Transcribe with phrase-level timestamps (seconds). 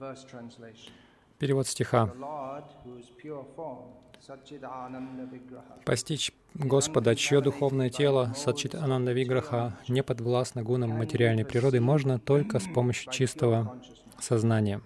[0.00, 0.92] Verse translation.
[1.38, 2.06] Перевод стиха.
[2.06, 3.90] The Lord, whose pure form,
[4.26, 11.81] Satchidananda Vigraha, Постичь Господа, чье духовное тело, Сачит Ананда Виграха, не подвластно гунам материальной природы,
[11.81, 13.77] можно только с помощью чистого
[14.19, 14.81] сознания.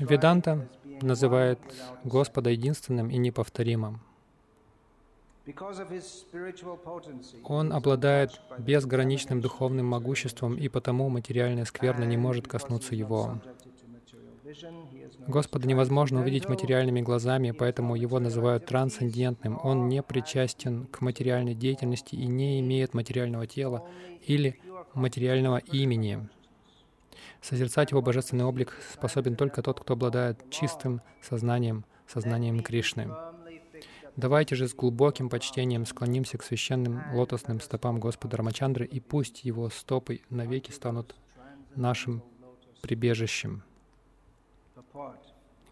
[0.00, 0.68] Веданта
[1.02, 1.60] называет
[2.02, 4.00] Господа единственным и неповторимым.
[7.44, 13.40] Он обладает безграничным духовным могуществом, и потому материальная скверна не может коснуться его.
[15.26, 19.58] Господа невозможно увидеть материальными глазами, поэтому его называют трансцендентным.
[19.62, 23.86] Он не причастен к материальной деятельности и не имеет материального тела
[24.26, 24.60] или
[24.94, 26.28] материального имени.
[27.40, 33.08] Созерцать его божественный облик способен только тот, кто обладает чистым сознанием, сознанием Кришны.
[34.16, 39.70] Давайте же с глубоким почтением склонимся к священным лотосным стопам Господа Рамачандры, и пусть его
[39.70, 41.14] стопы навеки станут
[41.74, 42.22] нашим
[42.82, 43.62] прибежищем.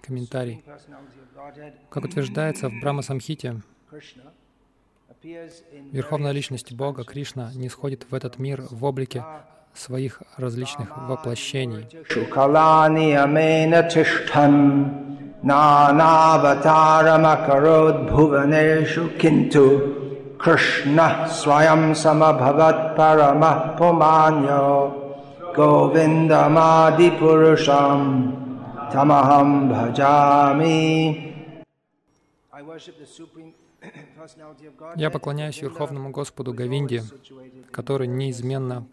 [0.00, 0.64] Комментарий.
[1.90, 3.60] Как утверждается в Брахма Самхите,
[5.92, 9.24] Верховная Личность Бога, Кришна, не сходит в этот мир в облике
[9.74, 11.86] своих различных воплощений.
[20.38, 24.94] Krishna swayam samabhavat paramah pumanyo
[25.52, 28.47] govindamadi purusham
[28.92, 31.34] tamaham bhajami
[32.52, 33.52] I worship the supreme
[34.18, 34.96] personality of God.
[34.96, 37.04] Я поклоняюсь Верховному Господу Говинде,
[37.70, 38.86] который неизменно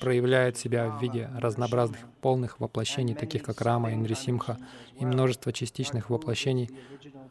[0.00, 4.56] проявляет себя в виде разнообразных полных воплощений, таких как Рама и Нрисимха,
[4.98, 6.70] и множество частичных воплощений,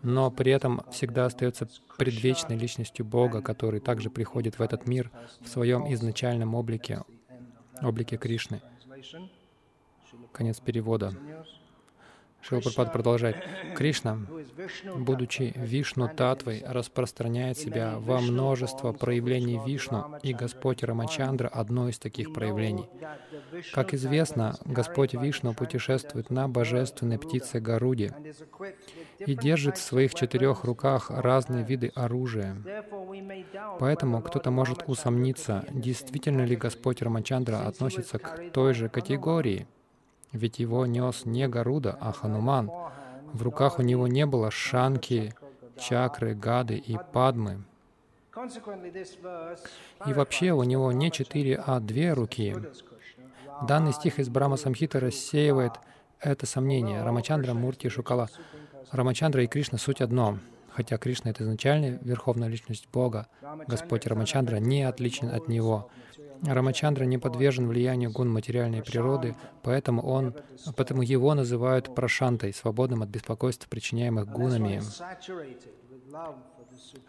[0.03, 5.09] но при этом всегда остается предвечной личностью Бога, который также приходит в этот мир
[5.41, 7.01] в своем изначальном облике,
[7.81, 8.61] облике Кришны.
[10.31, 11.13] Конец перевода.
[12.41, 13.37] Шилапрапад продолжает.
[13.75, 14.17] Кришна,
[14.95, 22.33] будучи Вишну Татвой, распространяет себя во множество проявлений Вишну, и Господь Рамачандра— одно из таких
[22.33, 22.87] проявлений.
[23.73, 28.13] Как известно, Господь Вишну путешествует на божественной птице Гаруде
[29.19, 32.55] и держит в своих четырех руках разные виды оружия.
[33.79, 39.67] Поэтому кто-то может усомниться, действительно ли Господь Рамачандра относится к той же категории,
[40.31, 42.71] ведь его нес не Гаруда, а Хануман.
[43.33, 45.33] В руках у него не было шанки,
[45.77, 47.63] чакры, гады и падмы.
[50.05, 52.55] И вообще у него не четыре, а две руки.
[53.67, 55.73] Данный стих из Брама Самхита рассеивает
[56.19, 57.03] это сомнение.
[57.03, 58.29] Рамачандра, Мурти, Шукала.
[58.91, 60.39] Рамачандра и Кришна— суть одно.
[60.69, 63.27] Хотя Кришна— это изначально верховная личность Бога,
[63.67, 65.89] Господь Рамачандра не отличен от Него.
[66.43, 70.33] Рамачандра не подвержен влиянию гун материальной природы, поэтому, он,
[70.75, 74.81] поэтому его называют прошантой, свободным от беспокойств, причиняемых гунами.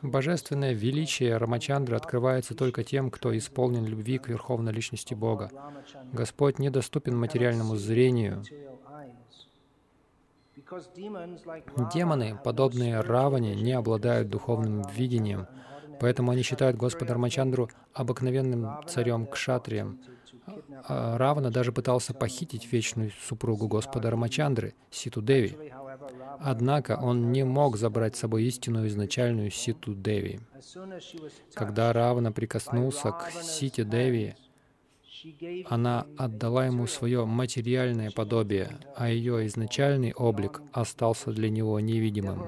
[0.03, 5.51] Божественное величие Рамачандры открывается только тем, кто исполнен любви к Верховной Личности Бога.
[6.13, 8.43] Господь недоступен материальному зрению.
[11.93, 15.47] Демоны, подобные Раване, не обладают духовным видением,
[16.01, 20.01] поэтому они считают Господа Рамачандру обыкновенным царем Кшатрием.
[20.89, 25.57] А Равана даже пытался похитить вечную супругу Господа Рамачандры, Ситу Деви.
[26.41, 30.41] Однако он не мог забрать с собой истинную изначальную Ситу Деви.
[31.55, 34.35] Когда Равана прикоснулся к Сите Деви,
[35.67, 42.47] она отдала ему свое материальное подобие, а ее изначальный облик остался для него невидимым.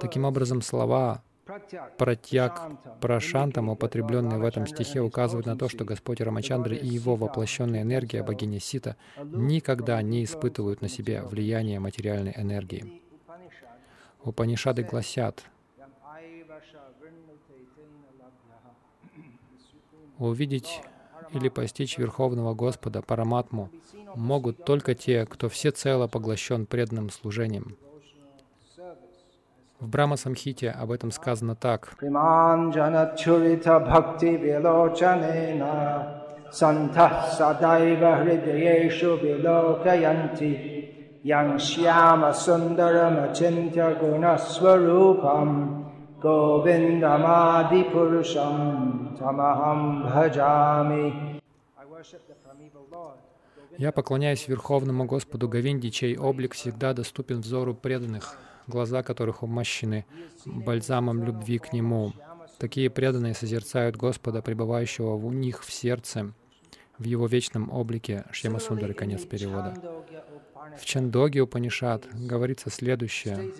[0.00, 1.22] Таким образом, слова
[1.98, 2.70] Пратьяк
[3.00, 8.22] Прашантам, употребленные в этом стихе, указывают на то, что Господь Рамачандра и его воплощенная энергия,
[8.22, 13.02] богиня Сита, никогда не испытывают на себе влияние материальной энергии.
[14.24, 15.44] Упанишады гласят,
[20.18, 20.80] увидеть
[21.32, 23.70] или постичь Верховного Господа Параматму
[24.14, 27.76] могут только те, кто всецело поглощен преданным служением.
[29.82, 31.96] В Брахма Самхите об этом сказано так.
[53.78, 60.04] Я поклоняюсь Верховному Господу Говинди, чей облик всегда доступен взору преданных глаза которых умощены
[60.44, 62.12] бальзамом любви к Нему.
[62.58, 66.32] Такие преданные созерцают Господа, пребывающего у них в сердце,
[66.98, 68.24] в Его вечном облике.
[68.30, 69.74] Шьяма Сундары, конец перевода.
[70.78, 73.52] В Чандоге Упанишат говорится следующее.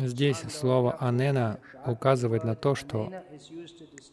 [0.00, 3.12] Здесь слово «анена» указывает на то, что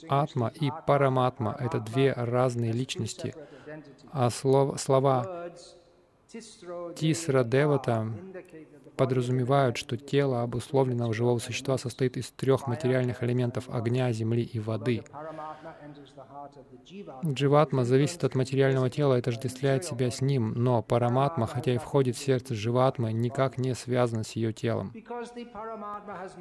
[0.09, 3.35] атма и параматма— это две разные личности,
[4.11, 5.49] а слова
[6.95, 8.11] «тисра девата»
[8.95, 15.03] подразумевают, что тело обусловленного живого существа состоит из трех материальных элементов— огня, земли и воды.
[17.25, 22.15] Дживатма зависит от материального тела и отождествляет себя с ним, но параматма, хотя и входит
[22.15, 24.93] в сердце Дживатмы, никак не связан с ее телом.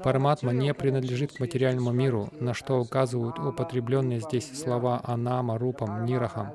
[0.03, 6.53] Параматма не принадлежит к материальному миру, на что указывают употребленные здесь слова анама, рупам, нирахам.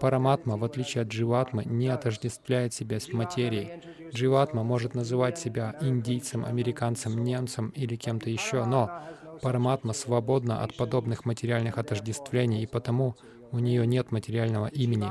[0.00, 3.82] Параматма, в отличие от Дживатмы, не отождествляет себя с материей.
[4.12, 9.02] Дживатма может называть себя индийцем, американцем, немцем или кем-то еще, но
[9.42, 13.16] Параматма свободна от подобных материальных отождествлений, и потому
[13.50, 15.10] у нее нет материального имени.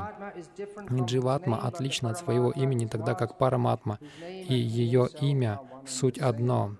[1.04, 3.98] Дживатма отлична от своего имени, тогда как Параматма
[4.48, 6.76] и ее имя— суть одно.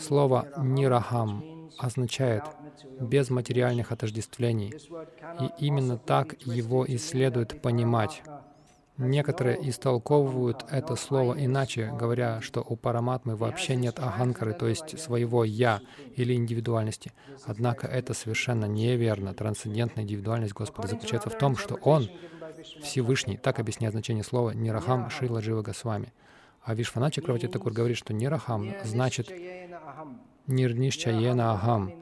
[0.00, 2.42] Слово «нирахам» означает
[3.00, 4.74] «без материальных отождествлений»,
[5.40, 8.22] и именно так его и следует понимать.
[8.98, 15.44] Некоторые истолковывают это слово иначе, говоря, что у Параматмы вообще нет аханкары, то есть своего
[15.44, 15.80] «я»
[16.14, 17.12] или индивидуальности.
[17.44, 19.34] Однако это совершенно неверно.
[19.34, 22.08] Трансцендентная индивидуальность Господа заключается в том, что Он
[22.82, 23.36] Всевышний.
[23.36, 26.14] Так объясняет значение слова «нирахам Шрила Джива Госвами».
[26.62, 29.30] А Вишванача Кравати Такур говорит, что «нирахам» значит
[30.46, 31.92] «нирнишчаена ахам»,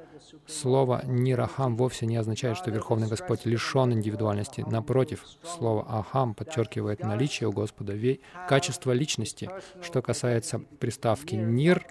[0.46, 4.64] Слово «нирахам» вовсе не означает, что Верховный Господь лишен индивидуальности.
[4.66, 7.94] Напротив, слово «ахам» подчеркивает наличие у Господа
[8.48, 9.50] качества личности.
[9.82, 11.86] Что касается приставки «нир»,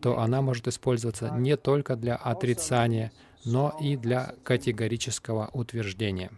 [0.00, 3.10] то она может использоваться не только для отрицания,
[3.44, 6.30] но и для категорического утверждения.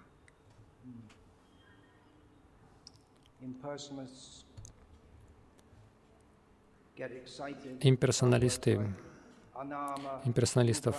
[7.81, 8.95] Имперсоналисты,
[10.25, 10.97] имперсоналистов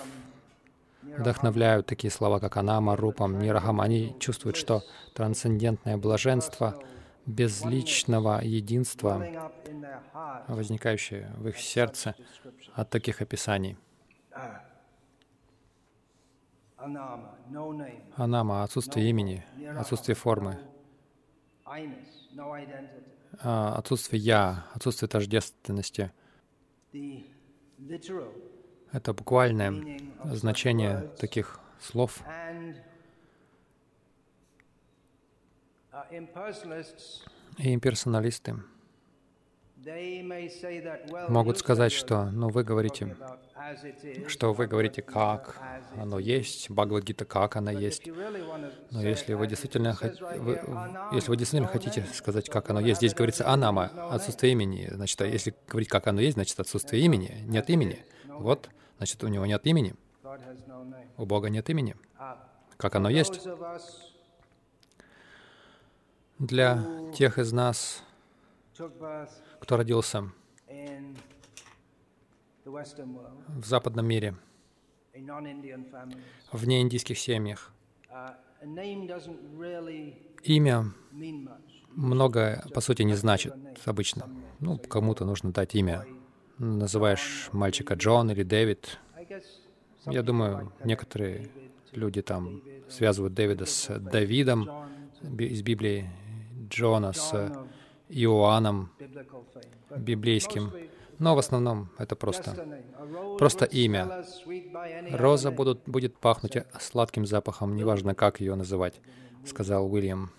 [1.02, 3.82] вдохновляют такие слова, как Анама, Рупам, Нирахам.
[3.82, 4.84] Они чувствуют, что
[5.14, 6.82] трансцендентное блаженство
[7.26, 9.52] безличного единства,
[10.48, 12.16] возникающее в их сердце
[12.74, 13.78] от таких описаний.
[18.16, 19.44] Анама— отсутствие имени,
[19.78, 20.58] отсутствие формы,
[23.44, 26.12] а, отсутствие «я», отсутствие тождественности.
[28.91, 32.24] Это буквальное значение таких слов.
[37.57, 38.55] И имперсоналисты
[41.29, 43.15] могут сказать, что, ну, вы говорите,
[44.27, 45.62] что вы говорите, как
[45.96, 48.07] оно есть, Бхагавадгита, как она есть.
[48.91, 49.96] Но если вы действительно,
[50.38, 50.60] вы-
[51.12, 54.88] если вы действительно хотите сказать, как оно есть, здесь говорится анама, отсутствие имени.
[54.91, 58.05] Значит, а если говорить, как оно есть, значит, отсутствие имени, нет имени.
[58.27, 59.93] Вот, значит, у него нет имени.
[61.17, 61.96] У Бога нет имени.
[62.77, 63.41] Как оно есть.
[66.39, 66.84] Для
[67.15, 68.03] тех из нас,
[69.68, 70.32] кто родился
[72.66, 74.36] в западном мире,
[76.54, 77.74] в неиндийских семьях,
[78.10, 78.34] uh,
[80.44, 80.94] имя
[81.92, 84.30] многое, по сути, не значит обычно.
[84.62, 86.06] Ну, кому-то нужно дать имя.
[86.60, 88.98] Называешь мальчика Джон или Дэвид.
[90.06, 91.50] Я думаю, некоторые
[91.92, 94.70] люди там связывают Дэвида с Давидом
[95.38, 96.10] из Библии,
[96.70, 97.52] Джона с
[98.10, 98.92] Иоанном
[99.96, 100.72] библейским.
[101.20, 102.56] Но в основном это просто
[103.38, 104.24] просто имя.
[105.12, 109.00] Роза будут, будет пахнуть сладким запахом, неважно, как ее называть,
[109.46, 110.32] сказал Уильям.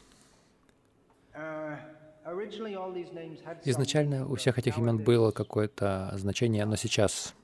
[3.64, 7.34] Изначально у всех этих имен было какое-то значение, но сейчас,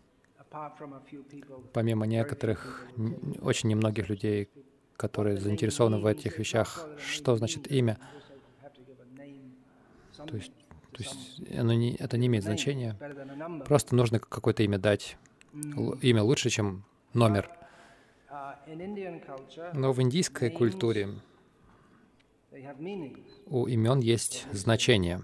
[1.73, 2.87] помимо некоторых,
[3.40, 4.49] очень немногих людей,
[4.97, 7.99] которые заинтересованы в этих вещах, что значит имя,
[8.62, 9.52] have to give a name,
[10.26, 10.52] то есть,
[10.93, 12.97] то есть оно не, это не имеет значения.
[13.66, 15.16] Просто нужно какое-то имя дать.
[16.02, 17.50] Имя лучше, чем номер.
[18.31, 21.09] Culture, Но в индийской культуре
[23.47, 25.23] у имен есть значение,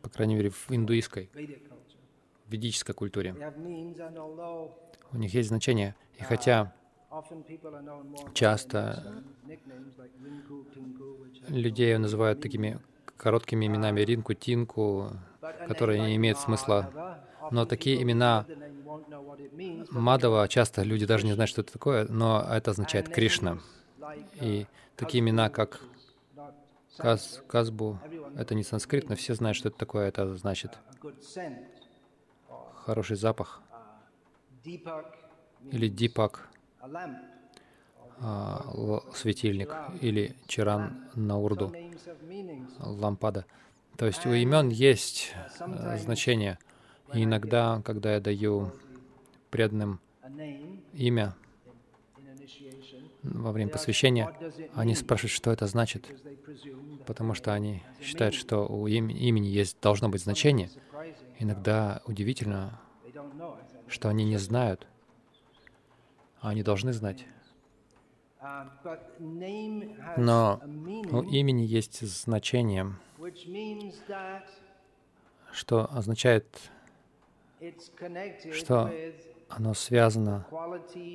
[0.00, 3.34] по крайней мере, в индуистской, в ведической культуре.
[5.12, 5.94] У них есть значение.
[6.18, 6.72] И хотя
[7.10, 9.22] more by Часто
[11.48, 12.78] людей называют такими
[13.18, 15.10] короткими именами Ринку, Тинку,
[15.66, 17.18] которые не имеют смысла.
[17.50, 18.46] Но такие имена
[19.90, 23.58] Мадава часто люди даже не знают, что это такое, но это означает Кришна.
[24.40, 25.80] И такие имена, как
[26.96, 27.98] Каз, Казбу,
[28.36, 30.08] это не санскрит, но все знают, что это такое.
[30.08, 30.78] Это значит
[32.84, 33.60] хороший запах.
[34.64, 36.48] Или Дипак,
[39.14, 39.74] светильник.
[40.00, 41.72] Или Чиран на урду,
[42.78, 43.44] лампада.
[43.96, 46.58] То есть у имен есть э, значение.
[47.12, 48.72] И иногда, когда я даю
[49.50, 50.00] преданным
[50.92, 51.34] имя
[53.22, 54.30] во время посвящения,
[54.74, 56.06] они спрашивают, что это значит,
[57.06, 60.70] потому что они считают, что у им- имени есть, должно быть значение.
[61.38, 62.78] Иногда удивительно,
[63.88, 64.86] что они не знают,
[66.40, 67.26] а они должны знать.
[70.16, 70.66] Но a
[71.10, 72.94] у имени есть значение,
[75.52, 76.46] что означает,
[78.52, 78.92] что
[79.48, 80.46] оно связано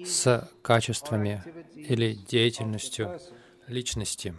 [0.06, 1.44] с качествами
[1.76, 3.20] или деятельностью
[3.68, 4.36] личности.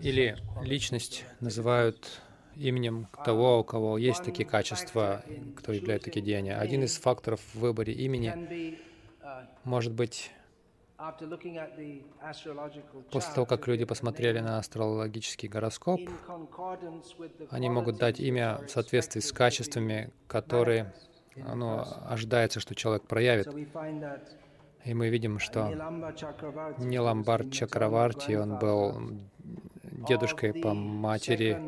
[0.00, 2.22] Или личность называют
[2.56, 5.22] именем того, у кого есть такие качества,
[5.56, 6.56] кто являет такие деяния.
[6.56, 8.78] Один из факторов в выборе имени
[9.64, 10.32] может быть
[13.10, 16.00] после того, как люди посмотрели на астрологический гороскоп,
[17.50, 20.92] они могут дать имя в соответствии с качествами, которые
[21.36, 23.48] ну, ожидается, что человек проявит.
[24.84, 29.20] И мы видим, что Nilamba Chakravarti, Ниламбар Чакраварти, он был
[30.08, 31.60] дедушкой по матери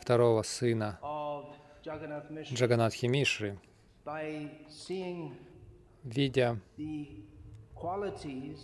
[0.00, 1.00] второго сына.
[2.52, 3.58] Джаганатхи Мишры,
[6.04, 6.60] видя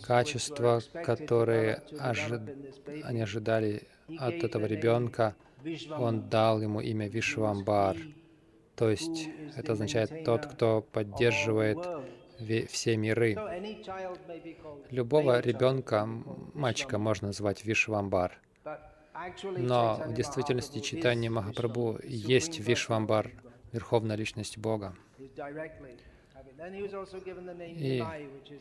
[0.01, 3.87] качества, которые ожи- они ожидали
[4.17, 5.35] от этого ребенка,
[5.97, 7.97] он дал ему имя Вишвамбар.
[8.75, 11.77] То есть это означает тот, кто поддерживает
[12.69, 13.37] все миры.
[14.91, 16.05] Любого ребенка,
[16.53, 18.37] мальчика можно назвать Вишвамбар.
[19.57, 23.31] Но в действительности читание Махапрабху есть Вишвамбар,
[23.71, 24.95] верховная личность Бога.
[25.17, 25.31] И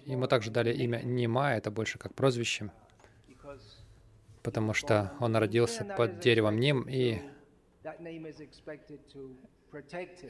[0.06, 2.70] ему также дали имя Нима, это больше как прозвище,
[4.42, 7.20] потому что он родился под деревом Ним, и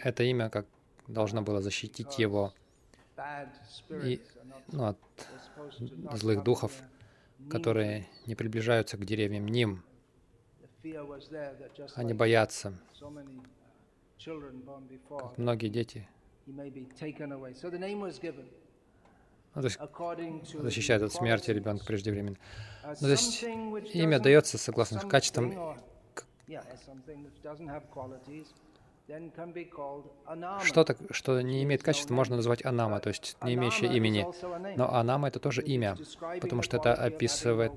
[0.02, 0.66] это имя как
[1.06, 2.54] должно было защитить его
[3.90, 4.20] и,
[4.72, 4.98] ну, от
[6.14, 6.72] злых духов,
[7.50, 9.82] которые не приближаются к деревьям Ним.
[11.94, 12.78] Они боятся,
[15.18, 16.08] как многие дети.
[19.54, 19.62] Ну,
[20.62, 22.36] защищает от смерти ребенка преждевременно.
[22.84, 25.76] uh, Ну, есть something which имя дается согласно качествам,
[30.62, 34.26] что-то, что не имеет качества, можно назвать анама, то есть не имеющее имени.
[34.76, 35.96] Но анама— это тоже имя,
[36.40, 37.72] потому что это описывает,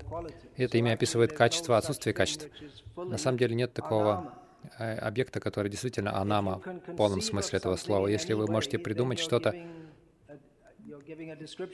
[0.56, 2.48] это имя описывает качество, отсутствие качеств.
[2.96, 4.32] На самом деле нет такого
[4.76, 8.06] объекта, который действительно анама в полном смысле этого слова.
[8.08, 9.54] Если вы можете придумать что-то,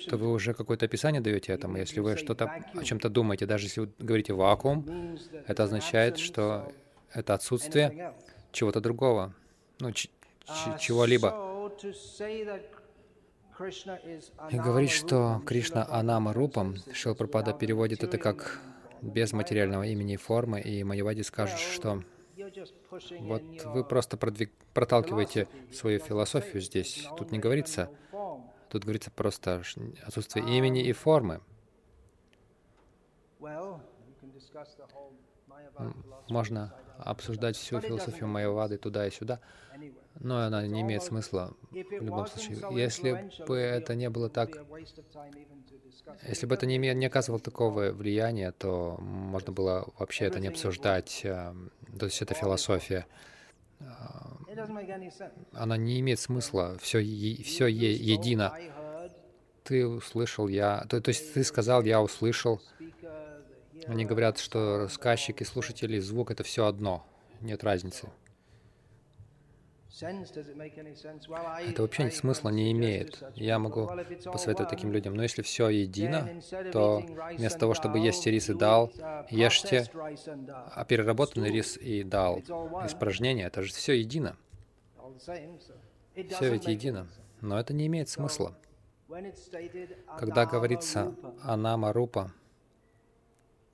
[0.09, 1.77] то вы уже какое-то описание даете этому.
[1.79, 6.73] Если вы что-то о чем-то думаете, даже если вы говорите «вакуум», это означает, что
[7.13, 8.15] это отсутствие
[8.53, 9.35] чего-то другого,
[9.81, 10.09] ну, ч-
[10.79, 11.29] чего-либо.
[14.51, 18.61] И говорить, что Кришна Анама Рупам, Шилпрапада переводит это как
[19.01, 22.05] без материального имени и формы, и Майявади скажет, Well, что
[23.21, 27.09] вот вы просто продвиг- проталкиваете свою философию здесь.
[27.17, 27.91] Тут не говорится,
[28.69, 29.63] тут говорится просто
[30.07, 31.41] отсутствие имени и формы.
[36.29, 39.41] Можно обсуждать всю философию make Майявады туда и сюда.
[40.21, 42.59] Но она не имеет смысла в любом случае.
[42.71, 44.59] Если бы это не было так,
[46.29, 51.21] если бы это не, не оказывало такого влияния, то можно было вообще это не обсуждать.
[51.25, 51.55] э,
[51.99, 53.07] То есть это философия.
[53.81, 55.33] Sense.
[55.53, 56.79] Она не имеет смысла.
[56.81, 57.01] Все,
[57.43, 58.53] все едино.
[58.55, 59.13] I heard
[59.65, 60.85] Ты услышал, я...
[60.89, 62.63] То, то есть ты сказал, я услышал.
[63.87, 67.05] Они говорят, что рассказчик и слушатель, и звук— это все одно.
[67.41, 68.09] Нет разницы.
[70.01, 73.23] Это вообще смысла не имеет.
[73.37, 73.89] Я могу
[74.25, 75.15] посоветовать таким людям.
[75.15, 76.29] Но если все едино,
[76.73, 77.05] то
[77.37, 79.87] вместо того, чтобы есть рис и дал, uh, ешьте
[80.75, 82.41] а переработанный рис и дал.
[82.85, 84.37] Испражнение— это же все едино.
[85.19, 87.07] Все ведь едино.
[87.41, 88.57] Но это не имеет смысла.
[90.19, 92.33] Когда говорится «анама рупа»,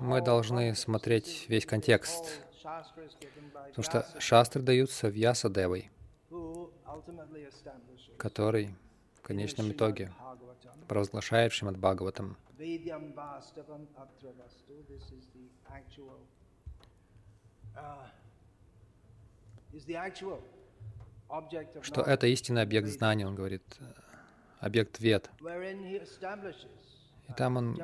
[0.00, 5.90] мы должны смотреть весь контекст, потому что шастры даются Вьясадевой,
[8.18, 8.74] который
[9.14, 10.12] в конечном итоге
[10.88, 12.36] провозглашает Шримад Бхагаватам,
[21.82, 23.62] что это истинный объект знания, он говорит,
[24.60, 25.30] объект вет.
[27.28, 27.80] И там он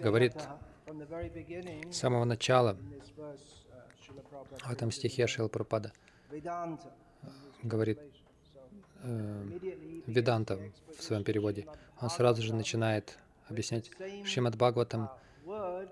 [0.00, 0.34] говорит
[1.90, 2.76] с самого начала,
[3.16, 3.36] uh,
[4.64, 5.90] в этом стихе his
[7.62, 8.00] говорит,
[9.02, 9.46] э,
[10.06, 10.58] Веданта
[10.98, 11.66] в своем переводе,
[12.00, 13.18] он сразу же начинает
[13.48, 13.90] объяснять
[14.24, 15.10] Шримад Бхагаватам,
[15.46, 15.88] uh,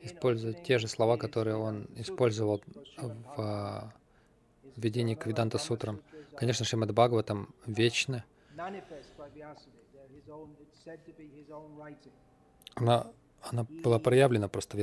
[0.00, 2.62] используя opening те же слова, которые он использовал
[2.98, 3.92] в а,
[4.76, 6.00] введении к Веданта Сутрам.
[6.36, 8.24] Конечно, Шримад Бхагаватам вечно,
[12.76, 14.76] она, она была проявлена просто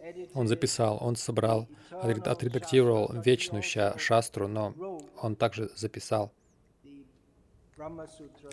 [0.00, 4.74] edited, Он записал, он собрал, отред- отредактировал вечную шастру, но
[5.20, 6.32] он также записал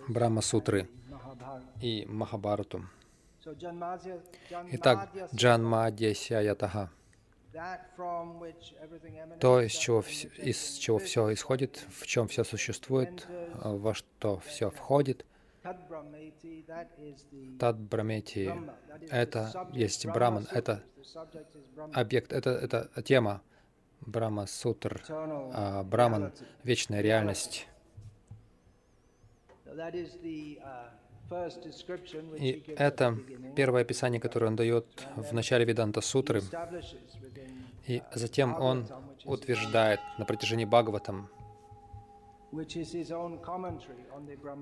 [0.07, 0.89] Брахма-сутры
[1.81, 2.85] и Махабарату.
[4.71, 6.89] Итак, Janmadhyasya, Джанма
[9.39, 14.69] то, из чего, из чего все исходит, в чем все существует, э, во что все
[14.69, 15.25] входит,
[15.63, 15.87] Тад
[17.79, 20.83] Брамети, Brahma, that is the это есть Браман, это
[21.93, 23.41] объект, это, это тема
[24.01, 27.67] Брахма Сутр, а, Браман, вечная реальность.
[32.37, 33.17] И это
[33.55, 36.41] первое описание, которое он дает в начале Веданта Сутры,
[37.87, 38.87] и затем он
[39.25, 41.29] утверждает на протяжении Бхагаватам,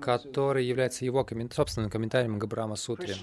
[0.00, 3.16] который является его собственным комментарием к Брахма Сутре.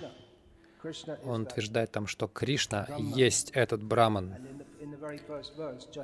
[1.26, 4.36] Он утверждает там, что Кришна есть этот Браман.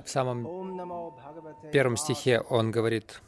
[0.04, 1.13] В самом
[1.71, 3.21] первом стихе он говорит,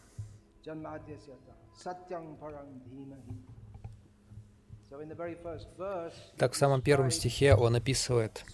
[6.37, 8.45] так в самом первом стихе он описывает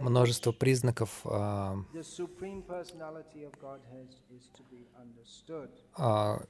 [0.00, 1.76] множество признаков, а,
[5.94, 6.42] а,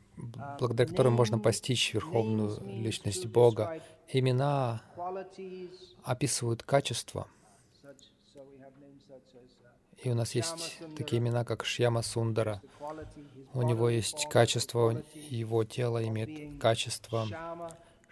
[0.59, 3.81] благодаря которым можно постичь верховную личность Бога.
[4.09, 4.83] Имена
[6.05, 7.27] описывают качества,
[7.83, 8.03] uh,
[10.03, 12.61] и у нас есть такие имена, как Шьяма Сундара.
[13.55, 17.27] У него есть качество, его тело имеет качество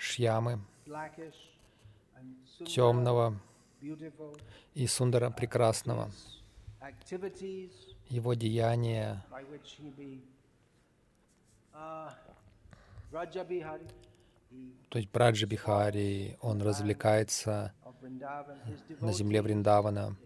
[0.01, 0.59] Шьямы,
[2.67, 3.39] темного,
[4.73, 6.11] и Сундара прекрасного.
[8.09, 9.23] Его деяния,
[14.89, 17.75] То есть Браджа Бихари, он развлекается
[19.01, 20.17] на земле Вриндавана,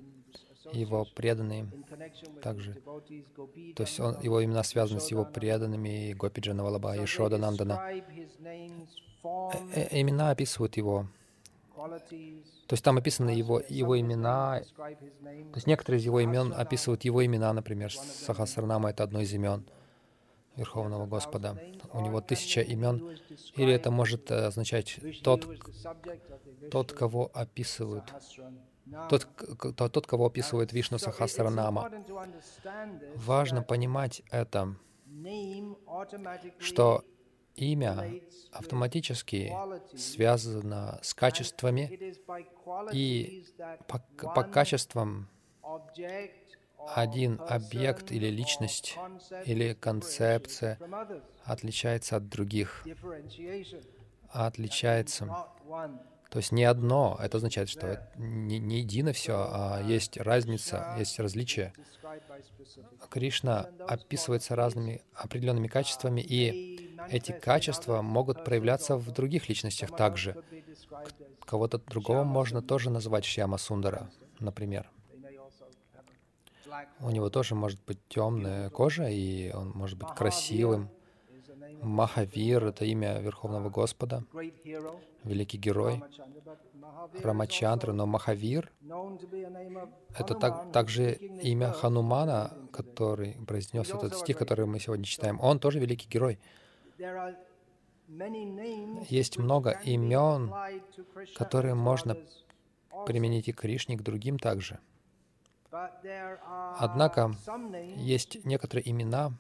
[0.73, 1.67] его преданные,
[2.41, 2.75] также.
[2.75, 7.83] то есть он, его имена связаны с его преданными, Гопиджана Валаба, и Шода Нандана.
[9.25, 11.07] Э, э, Имена описывают его,
[12.67, 17.25] то есть там описаны его, его имена, то есть некоторые из его имен описывают его
[17.25, 19.65] имена, например, Сахасранама— это одно из имен
[20.57, 21.59] Верховного Господа.
[21.93, 23.19] У него тысяча имен,
[23.57, 25.49] или это может э, означать тот,
[26.71, 28.05] тот, кого описывают,
[29.09, 29.27] тот,
[29.77, 31.91] тот, кого описывает Вишну Сахасранама.
[33.17, 34.77] Важно понимать это,
[36.59, 37.05] что
[37.57, 38.21] имя
[38.53, 39.53] автоматически
[39.97, 42.15] связано с качествами,
[42.93, 43.45] и
[43.89, 43.99] по,
[44.35, 45.29] по качествам
[46.95, 48.97] один объект или личность
[49.45, 50.79] или концепция
[51.45, 52.85] отличается от других,
[54.31, 55.27] отличается.
[56.31, 61.17] То есть не одно, это означает, что не, не едино все, а есть разница, есть
[61.17, 61.71] specific.
[63.09, 70.37] Кришна описывается разными определенными качествами, и эти качества могут проявляться в других личностях также.
[71.41, 74.91] Кого-то другого можно тоже назвать Шьяма Сундара, например.
[77.01, 80.91] У него тоже может быть темная кожа, и он может быть красивым.
[81.83, 84.25] Махавир— это имя Верховного Господа,
[85.23, 86.03] великий герой
[87.23, 88.73] Рамачандра, но Махавир
[90.17, 91.73] это так, также имя.
[91.73, 95.39] Ханумана, который произнес этот стих, который мы сегодня читаем.
[95.41, 96.39] Он тоже великий герой.
[99.09, 100.53] Есть много имен,
[101.37, 102.17] которые можно
[103.07, 104.79] применить и к Кришне, и к другим также.
[106.79, 107.33] Однако
[107.97, 109.33] есть некоторые имена,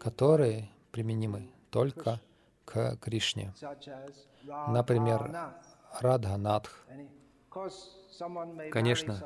[0.00, 2.20] которые применимы только
[2.64, 3.52] к Кришне.
[4.68, 5.54] Например.
[6.00, 6.86] Радханатх.
[8.70, 9.20] Конечно.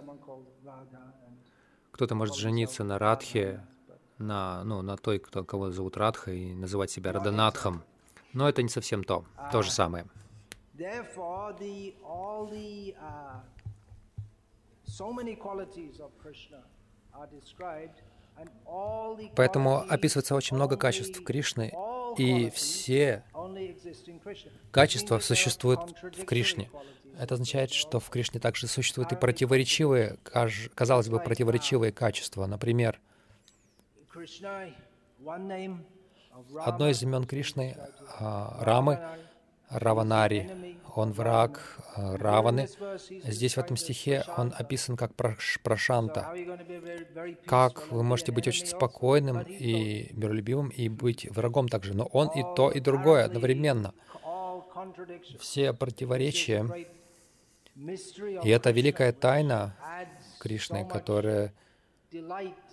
[1.91, 3.67] Кто-то может жениться на Радхе,
[4.21, 7.83] на, ну, на той, кто, кого зовут Радха, и называть себя Раданатхом.
[8.33, 9.25] Но это не совсем то.
[9.51, 10.07] То же самое.
[10.77, 11.95] All the
[12.97, 13.41] uh,
[19.37, 21.73] Поэтому описывается очень много качеств Кришны,
[22.17, 23.25] и все
[24.71, 26.71] качества существуют в Кришне.
[27.19, 30.17] Это означает, что в Кришне также существуют и противоречивые,
[30.75, 32.47] казалось бы, противоречивые качества.
[32.47, 34.00] Например, Krishna, one name of Rama,
[36.65, 37.77] одно из имен Кришны
[38.19, 38.99] а, Рамы,
[39.69, 40.77] Раванари.
[40.97, 42.69] Он враг а, Раваны.
[43.25, 46.35] Здесь, в этом стихе, он описан как Прашанта.
[47.47, 51.95] Как вы можете быть очень спокойным и миролюбивым и быть врагом также.
[51.95, 53.95] Но он и то, и другое одновременно.
[55.39, 56.67] Все противоречия.
[57.77, 59.77] И это великая тайна
[60.41, 61.53] Кришны, которая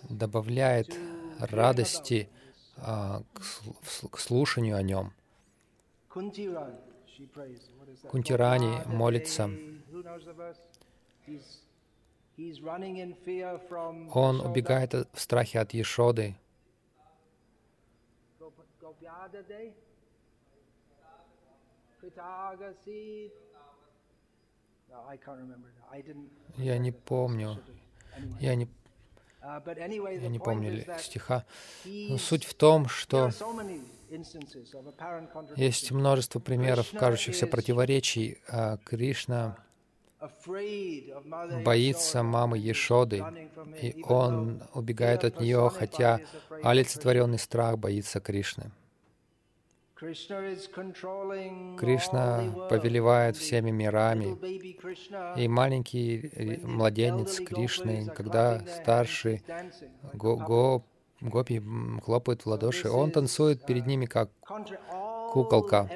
[0.08, 0.94] добавляет
[1.38, 2.28] радости
[2.76, 5.12] а, к, к слушанию о нем.
[8.08, 9.50] Кунтирани молится.
[14.14, 16.36] Он убегает в страхе от Ешоды.
[26.56, 27.58] Я не помню.
[28.40, 28.68] Я не,
[29.76, 31.44] я не помню стиха.
[31.84, 33.30] Но суть в том, что
[35.56, 38.38] есть множество примеров кажущихся противоречий.
[38.48, 39.56] а Кришна
[41.64, 43.24] боится мамы Ешоды,
[43.80, 46.20] и он убегает от нее, хотя
[46.62, 48.72] олицетворенный страх боится Кришны.
[51.76, 54.36] Кришна повелевает всеми мирами,
[55.36, 59.42] и маленький ре- младенец Кришны, когда старший
[60.14, 60.84] го, го-
[61.20, 64.30] гопи м, хлопают в ладоши, он танцует перед ними как
[65.32, 65.90] куколка.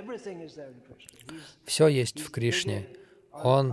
[1.65, 2.87] Все есть в Кришне.
[3.33, 3.73] Он,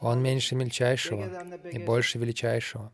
[0.00, 1.24] он меньше мельчайшего
[1.72, 2.92] и больше величайшего,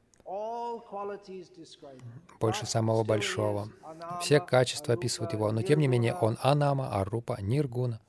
[2.40, 3.68] больше самого большого.
[4.20, 8.00] Все качества описывают его, но тем не менее он анама, арупа, ниргуна.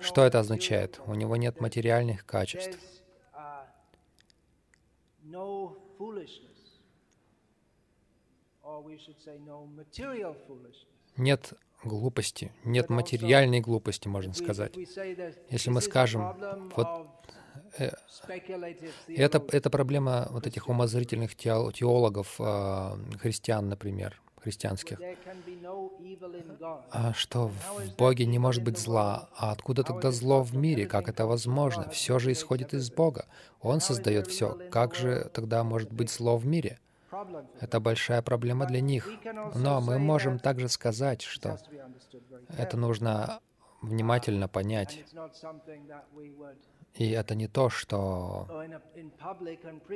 [0.00, 1.00] Что это означает?
[1.06, 2.78] У него нет материальных качеств.
[10.48, 10.92] foolishness.
[11.16, 11.52] Нет
[11.84, 14.76] глупости, нет материальной глупости, можно сказать.
[14.76, 16.36] Если мы скажем,
[16.76, 17.08] вот,
[19.08, 24.98] это, это проблема вот этих умозрительных теологов, а, христиан, например, христианских,
[26.90, 29.28] а что в Боге не может быть зла.
[29.36, 30.86] А откуда тогда зло в мире?
[30.86, 31.88] Как это возможно?
[31.90, 33.26] Все же исходит из Бога.
[33.60, 34.58] Он создает все.
[34.70, 36.78] Как же тогда может быть зло в мире?
[37.60, 39.08] Это большая проблема для них.
[39.54, 41.58] Но мы можем также сказать, что
[42.56, 43.40] это нужно
[43.82, 45.04] внимательно понять.
[46.94, 48.48] И это не то, что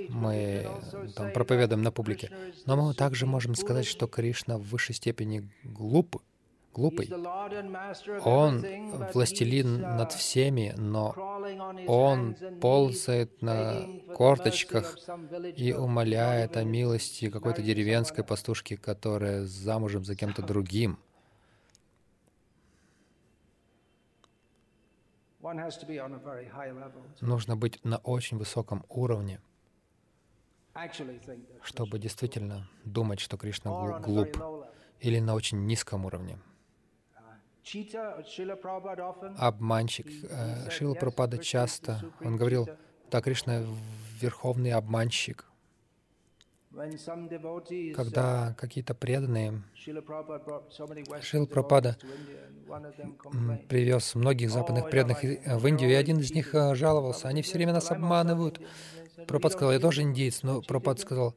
[0.09, 0.67] мы
[1.15, 2.31] там, проповедуем на публике.
[2.65, 6.17] Но мы также можем сказать, что Кришна в высшей степени глуп,
[6.73, 7.11] глупый.
[8.25, 8.65] Он
[9.13, 11.15] властелин над всеми, но
[11.87, 14.97] он ползает на корточках
[15.55, 20.99] и умоляет о милости какой-то деревенской пастушки, которая замужем за кем-то другим.
[27.21, 29.41] Нужно быть на очень высоком уровне,
[31.63, 34.37] чтобы действительно думать, что Кришна глуп,
[35.01, 36.39] или на очень низком уровне.
[37.65, 40.07] Uh, обманщик.
[40.31, 42.69] Э, Шила Пропада часто, он говорил,
[43.11, 43.65] да, Кришна
[44.21, 45.45] верховный обманщик.
[47.95, 51.97] Когда какие-то преданные, Шила Пропада
[53.69, 57.73] привез многих западных преданных в Индию, и один из них э, жаловался, они все время
[57.73, 58.61] нас обманывают.
[59.27, 61.35] Пропад сказал, я тоже индейец, но Пропад сказал,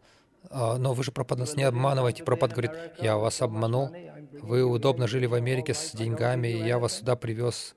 [0.49, 2.23] «А, но вы же, Пропад, нас не обманываете.
[2.23, 3.95] Пропад говорит, я вас обманул,
[4.41, 7.75] вы удобно жили в Америке с деньгами, и я вас сюда привез,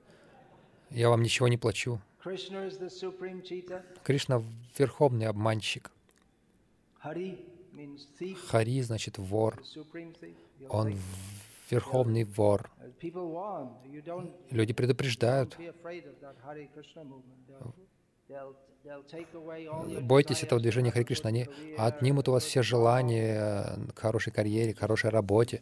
[0.89, 2.01] я вам ничего не плачу.
[4.03, 4.43] Кришна—
[4.77, 5.91] верховный обманщик.
[8.47, 9.61] Хари значит вор.
[10.69, 10.95] Он
[11.69, 12.69] верховный вор.
[14.49, 15.57] Люди предупреждают.
[20.01, 21.29] Бойтесь этого движения Хари Кришна.
[21.29, 25.61] Они отнимут у вас все желания к хорошей карьере, к хорошей работе.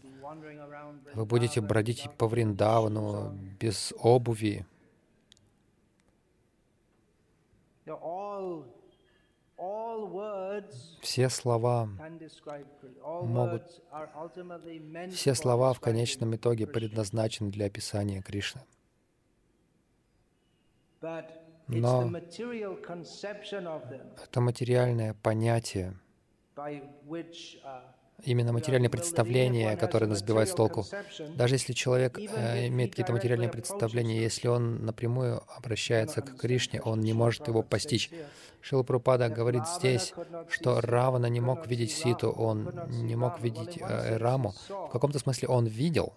[1.13, 4.65] Вы будете бродить по Вриндавану без обуви.
[11.02, 11.90] Все слова
[13.04, 13.82] могут,
[15.12, 18.62] все слова в конечном итоге предназначены для описания Кришны.
[21.68, 22.12] Но
[24.24, 25.98] это материальное понятие,
[28.26, 30.86] именно материальное представление, которое нас сбивает с толку.
[31.36, 37.02] Даже если человек э, имеет какие-то материальные представления, если он напрямую обращается к Кришне, он
[37.02, 38.12] не может его постичь.
[38.62, 40.14] Шила Прупада говорит здесь,
[40.50, 44.54] что Равана не мог видеть Ситу, он не мог видеть э, Раму.
[44.70, 46.14] В каком-то смысле он видел,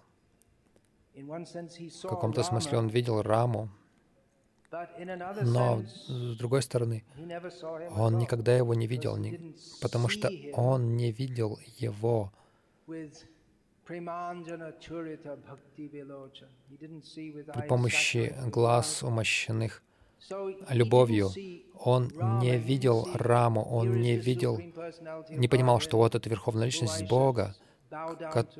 [1.15, 3.69] в каком-то смысле он видел Раму,
[5.43, 7.03] но, с другой стороны,
[7.95, 9.17] он никогда его не видел,
[9.81, 12.31] потому что он не видел его
[17.53, 19.83] при помощи глаз умощенных
[20.69, 21.29] любовью.
[21.77, 22.07] Он
[22.41, 24.59] не видел Раму, он не видел,
[25.29, 27.55] не понимал, что вот эта Верховная Личность Бога,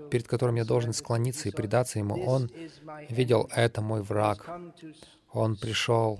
[0.09, 2.23] перед которым я должен склониться и предаться Ему.
[2.25, 2.49] Он
[3.09, 4.49] видел, это мой враг.
[5.31, 6.17] Он пришел.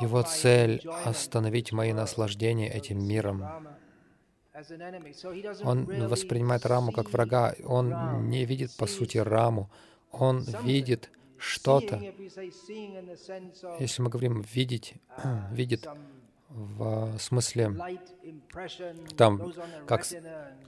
[0.00, 3.44] Его цель— остановить мои наслаждения этим миром.
[5.64, 7.54] Он воспринимает Раму как врага.
[7.64, 9.70] Он не видит, по сути, Раму.
[10.10, 12.00] Он видит что-то.
[13.80, 14.94] Если мы говорим «видеть»,
[15.52, 15.88] «видит»,
[16.54, 17.74] в смысле,
[19.16, 19.52] там,
[19.86, 20.06] как,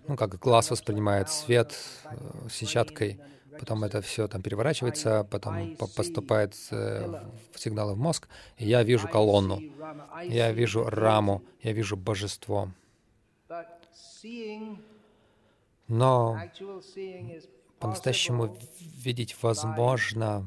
[0.08, 3.20] ну, как глаз воспринимает свет э, сетчаткой,
[3.58, 7.22] потом это все там переворачивается, потом поступает э,
[7.54, 9.60] сигналы в мозг, и я вижу колонну,
[10.24, 12.70] я вижу раму, я вижу божество.
[15.86, 16.40] Но
[17.78, 20.46] по-настоящему видеть возможно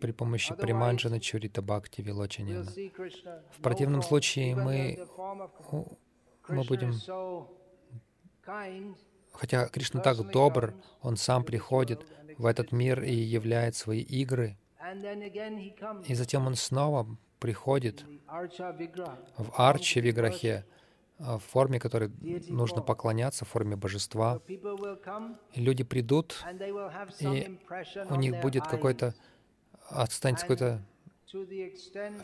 [0.00, 2.64] при помощи Приманджана Чурита Бхакти Вилочанина.
[3.50, 4.98] В противном случае мы,
[6.48, 6.92] мы будем...
[9.32, 12.06] Хотя Кришна так добр, Он сам приходит
[12.38, 14.56] в этот мир и являет свои игры,
[16.06, 17.06] и затем Он снова
[17.38, 18.04] приходит
[19.38, 20.64] в Арче Виграхе,
[21.22, 22.10] в форме, которой
[22.48, 24.40] нужно поклоняться, в форме божества.
[24.48, 26.44] И люди придут,
[27.20, 27.58] и
[28.10, 29.14] у них будет какой-то,
[29.88, 30.82] останется какое-то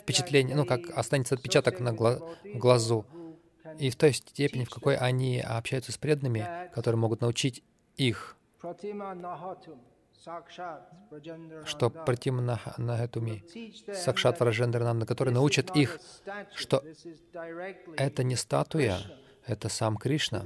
[0.01, 3.07] впечатление, ну, как останется отпечаток на глазу.
[3.79, 7.63] И в той степени, в какой они общаются с преданными, которые могут научить
[7.97, 8.37] их.
[11.65, 13.45] Что Пратимнагатуми,
[13.95, 16.01] Сакшат Враджендрананда, который научит их,
[16.55, 16.83] что
[17.97, 18.99] это не статуя,
[19.47, 20.45] это сам Кришна.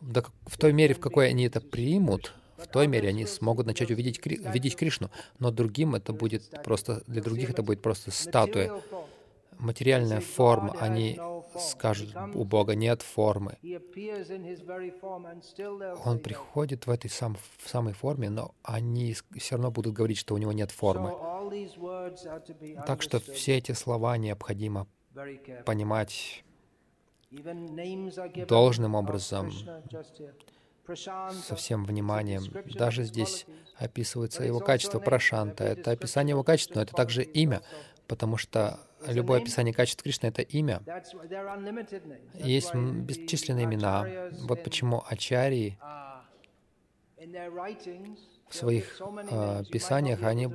[0.00, 4.24] В той мере, в какой они это примут, в той мере они смогут начать увидеть,
[4.24, 5.10] видеть Кришну.
[5.38, 8.80] Но другим это будет просто, для других это будет просто статуя.
[9.58, 11.18] Материальная форма, они
[11.58, 13.58] скажут, у Бога нет формы.
[16.04, 20.34] Он приходит в этой сам, в самой форме, но они все равно будут говорить, что
[20.34, 21.12] у него нет формы.
[22.86, 24.86] Так что все эти слова необходимо
[25.64, 26.44] понимать
[28.48, 29.50] должным образом,
[31.42, 32.44] со всем вниманием.
[32.74, 35.64] Даже здесь описывается его качество Прашанта.
[35.64, 37.62] Это описание его качества, но это также имя,
[38.06, 40.82] потому что любое описание качеств Кришны— это имя.
[42.34, 44.30] Есть бесчисленные имена.
[44.46, 45.78] Вот почему ачарьи
[48.48, 50.48] в своих э, писаниях они,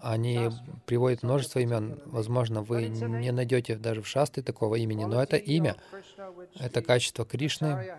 [0.00, 0.50] они
[0.86, 2.00] приводят множество имен.
[2.06, 5.76] Возможно, вы не найдете даже в шасты такого имени, но это имя.
[6.58, 7.96] Это качество Кришны,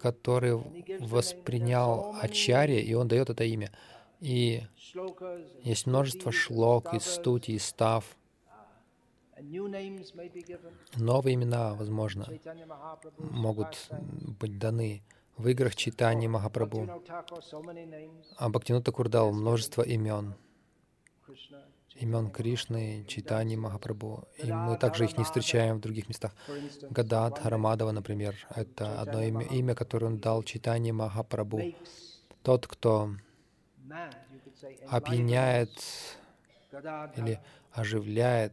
[0.00, 0.60] который
[1.00, 3.72] воспринял Ачарья, и он дает это имя.
[4.20, 4.62] И
[5.64, 8.04] есть множество шлок, и стути, и став.
[10.96, 12.26] Новые имена, возможно,
[13.18, 13.90] могут
[14.40, 15.02] быть даны
[15.36, 16.88] в играх читания Махапрабху.
[18.36, 20.34] А Бхактинут Такур дал множество имен.
[21.96, 24.28] Имен Кришны, Читани Махапрабху.
[24.38, 26.34] И мы также их не встречаем в других местах.
[26.90, 31.74] Гадат Харамадова, например, это одно имя, имя, которое он дал Читани Махапрабху.
[32.42, 33.10] Тот, кто
[34.88, 35.70] опьяняет
[37.16, 37.40] или
[37.72, 38.52] оживляет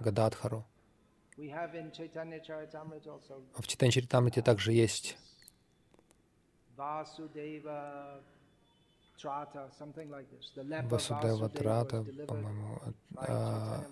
[0.00, 0.64] Гададхару.
[1.36, 5.16] В Читане Чаритамрите также есть
[10.88, 12.80] Vasudeva Трата, по-моему,
[13.16, 13.84] а,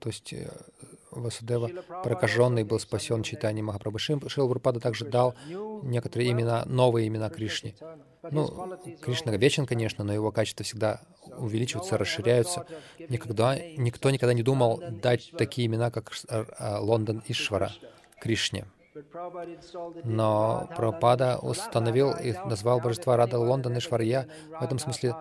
[0.00, 0.48] то есть э,
[1.10, 1.70] Васудева,
[2.02, 3.98] прокаженный, был спасен читанием Махапрабху.
[3.98, 5.34] Шил Прабхупада также дал
[5.82, 7.74] некоторые имена, новые имена Кришне.
[8.30, 11.00] Ну, Кришна вечен, конечно, но его качества всегда
[11.36, 12.66] увеличиваются, расширяются.
[13.08, 17.72] Никогда, никто никогда не думал дать такие имена, как а, Лондон Ишвара
[18.20, 18.66] Кришне.
[20.04, 24.26] Но Прабхупада установил и назвал божества Рада Лондон и Шварья.
[24.58, 25.14] В этом смысле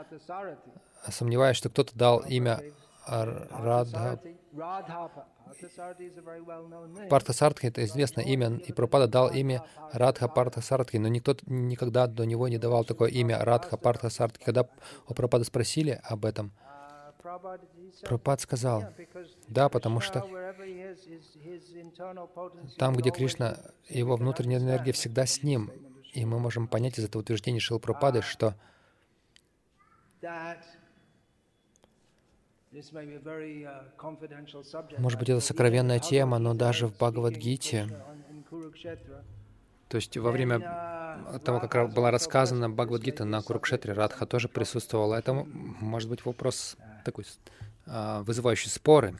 [1.09, 2.61] сомневаюсь, что кто-то дал имя
[3.05, 4.19] Радха.
[7.09, 12.47] Партасартхи— это известное имя, и Прабхупада дал имя Радха Партасартхи, но никто никогда до него
[12.47, 14.43] не давал такое имя Радха Партасартхи.
[14.43, 14.67] Когда
[15.07, 16.51] у Прабхупада спросили об этом,
[18.01, 18.85] Прабхупад сказал,
[19.47, 20.25] да, потому что
[22.77, 25.71] там, где Кришна, его внутренняя энергия всегда с ним.
[26.13, 28.55] И мы можем понять из этого утверждения Шил Прабхупады, что
[34.97, 37.89] может быть, это сокровенная тема, но даже в Бхагавадгите,
[39.87, 40.59] то есть во время
[41.43, 45.15] того, как была рассказана Бхагавадгита на Курукшетре, Радха тоже присутствовала.
[45.15, 47.25] Это может быть вопрос такой
[47.85, 49.15] а, вызывающий споры.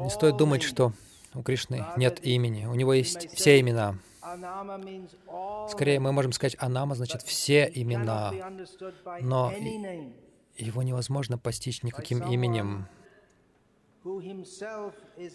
[0.00, 0.92] Не стоит думать, что
[1.34, 2.66] у Кришны нет имени.
[2.66, 3.98] У него есть все имена.
[5.68, 8.32] Скорее, мы можем сказать, Анама значит все имена,
[9.20, 9.52] но
[10.56, 12.88] его невозможно постичь никаким именем.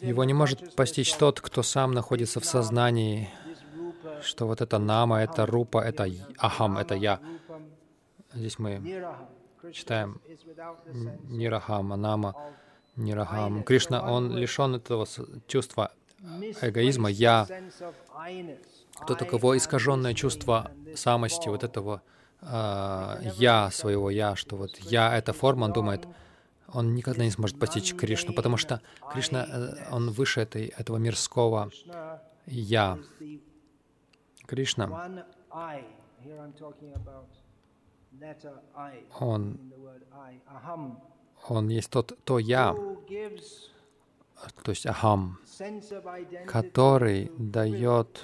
[0.01, 3.29] Его не может постичь тот, кто сам находится в сознании,
[4.21, 7.19] что вот это нама, это рупа, это ахам, это я.
[8.33, 8.81] Здесь мы
[9.73, 10.21] читаем
[11.29, 12.35] нирахам, анама,
[12.95, 13.63] нирахам.
[13.63, 15.07] Кришна, он лишен этого
[15.47, 15.91] чувства
[16.61, 17.47] эгоизма, я.
[19.01, 22.01] Кто-то, кого искаженное чувство самости, вот этого
[22.41, 26.07] э, я своего я, что вот я— это форма, он думает,
[26.67, 31.71] он никогда не сможет постичь Кришну, потому что Кришна, э, он выше этой, этого мирского
[32.45, 32.99] я.
[34.51, 34.85] Кришна,
[39.17, 39.59] он,
[41.47, 42.75] он есть тот, то я,
[44.63, 45.39] то есть ахам,
[46.47, 48.21] который дает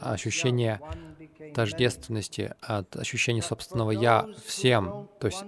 [0.00, 0.80] ощущение
[1.54, 5.08] тождественности от ощущения собственного «я» всем.
[5.20, 5.44] То есть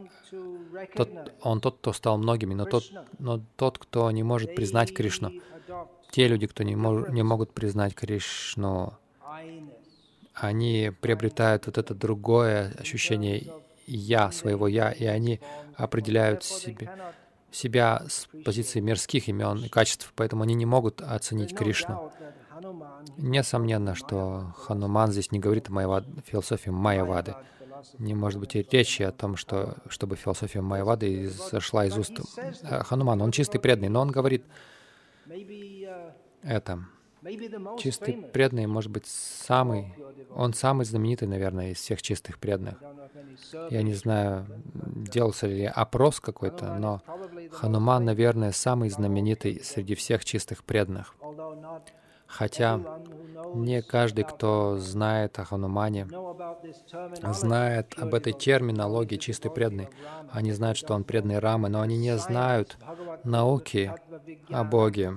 [0.95, 1.09] тот,
[1.43, 2.85] он тот, кто стал многими, но тот,
[3.19, 5.33] но тот, кто не может признать Кришну,
[6.13, 8.97] те люди, кто не, мож, не могут признать Кришну,
[10.35, 13.53] они приобретают вот это другое ощущение
[13.87, 15.41] «я», своего «я», и они
[15.77, 16.91] определяют себе,
[17.51, 22.13] себя с позиции мирских имен и качеств, поэтому они не могут оценить Кришну.
[23.17, 27.35] Несомненно, что Хануман здесь не говорит о майявад, философии Майявады.
[27.99, 32.13] Не может быть и речи о том, что, чтобы философия Майявады сошла из уст
[32.63, 33.25] Ханумана.
[33.25, 34.45] Он чистый преданный, но он говорит
[36.43, 36.87] это.
[37.79, 39.95] Чистый преданный может быть самый,
[40.31, 42.75] он самый знаменитый, наверное, из всех чистых преданных.
[43.71, 47.03] Я не знаю, делался ли опрос какой-то, но
[47.53, 51.15] Хануман, наверное, самый знаменитый среди всех чистых преданных.
[52.27, 52.81] Хотя
[53.55, 56.09] не каждый, кто знает о Ханумане,
[57.33, 59.89] знает об этой терминологии чистый преданный.
[60.31, 62.77] Они знают, что он преданный Рамы, но они не знают
[63.23, 63.93] науки
[64.51, 65.15] о Боге,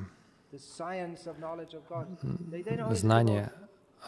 [2.95, 3.51] знание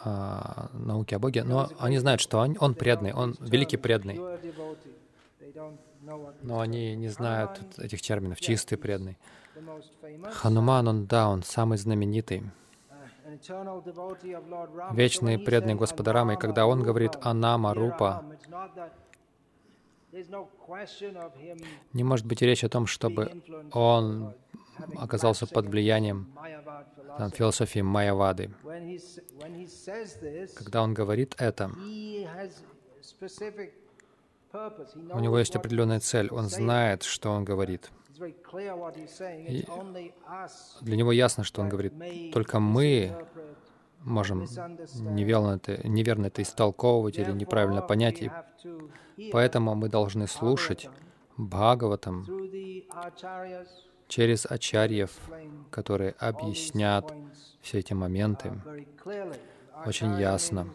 [0.04, 4.20] а, науки о Боге, но они знают, что он, он преданный, он великий преданный.
[6.42, 9.18] Но они не знают этих терминов, чистый преданный.
[10.32, 12.42] Хануман, он, да, он самый знаменитый.
[14.92, 18.24] Вечный преданный Господа Рамы, и когда он говорит «Анама Рупа»,
[21.92, 23.42] не может быть речи о том, чтобы
[23.72, 24.34] он
[24.96, 26.32] оказался под влиянием
[27.18, 28.50] там, философии Майявады.
[30.56, 31.70] Когда он говорит это,
[34.52, 36.28] у него есть определенная цель.
[36.30, 37.90] Он знает, что он говорит.
[39.48, 39.64] И
[40.82, 41.94] для него ясно, что он говорит.
[42.32, 43.16] Только мы
[44.00, 44.44] можем
[45.14, 48.22] неверно это, неверно это истолковывать или неправильно понять.
[48.22, 50.88] И поэтому мы должны слушать
[51.36, 52.26] Бхагаватам
[54.10, 55.12] через ачарьев,
[55.70, 57.10] которые объяснят
[57.62, 58.60] все эти моменты
[59.86, 60.74] очень ясно.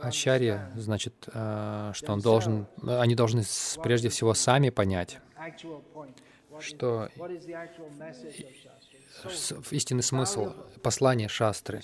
[0.00, 3.42] Ачарья значит, э, что он должен, они должны
[3.82, 5.18] прежде всего сами понять,
[6.60, 7.08] что
[9.70, 11.80] истинный смысл послания шастры.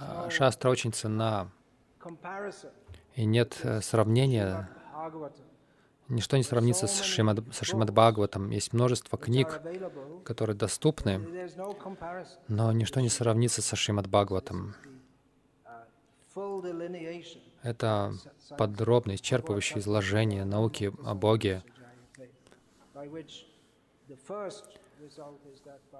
[0.00, 1.50] Э, шастра очень ценна,
[3.14, 4.68] и нет э, сравнения
[6.08, 8.50] Ничто не сравнится с Шримад, со Шримад Бхагаватом.
[8.50, 9.62] Есть множество книг,
[10.24, 11.48] которые доступны,
[12.48, 14.74] но ничто не сравнится со Шримад Бхагаватом.
[17.62, 18.12] Это
[18.58, 21.62] подробное, исчерпывающее изложение науки о Боге.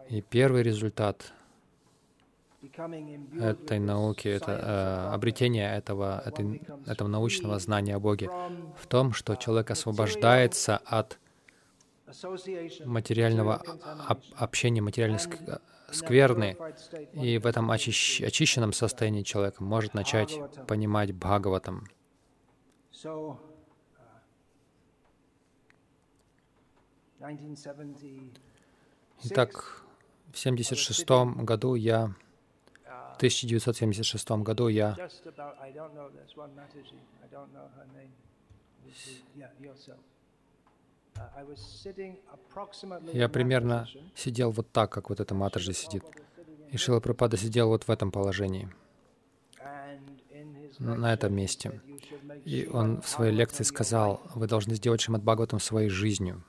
[0.09, 1.33] И первый результат
[3.41, 8.31] этой науки, это э, обретение этого, этой, этого научного знания о Боге
[8.77, 11.19] в том, что человек освобождается от
[12.85, 13.62] материального
[14.07, 15.19] об, общения, материальной
[15.91, 16.57] скверны,
[17.12, 21.87] и в этом очищ, очищенном состоянии человек может начать понимать Бхагаватам.
[29.23, 29.85] Итак,
[30.33, 31.09] в 1976
[31.45, 32.15] году я
[33.17, 34.97] 1976 году я
[43.12, 46.05] я примерно сидел вот так, как вот эта Матаджи сидит.
[46.71, 48.69] И Шила Прабхада сидел вот в этом положении,
[50.79, 51.81] на этом месте.
[52.45, 56.43] И он в своей лекции сказал, вы должны сделать Шримад Бхагаватам своей жизнью.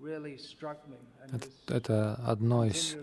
[0.00, 2.96] Это, это одно из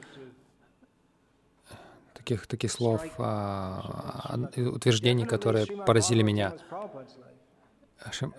[2.14, 6.54] таких, таких слов, а, утверждений, которые поразили меня.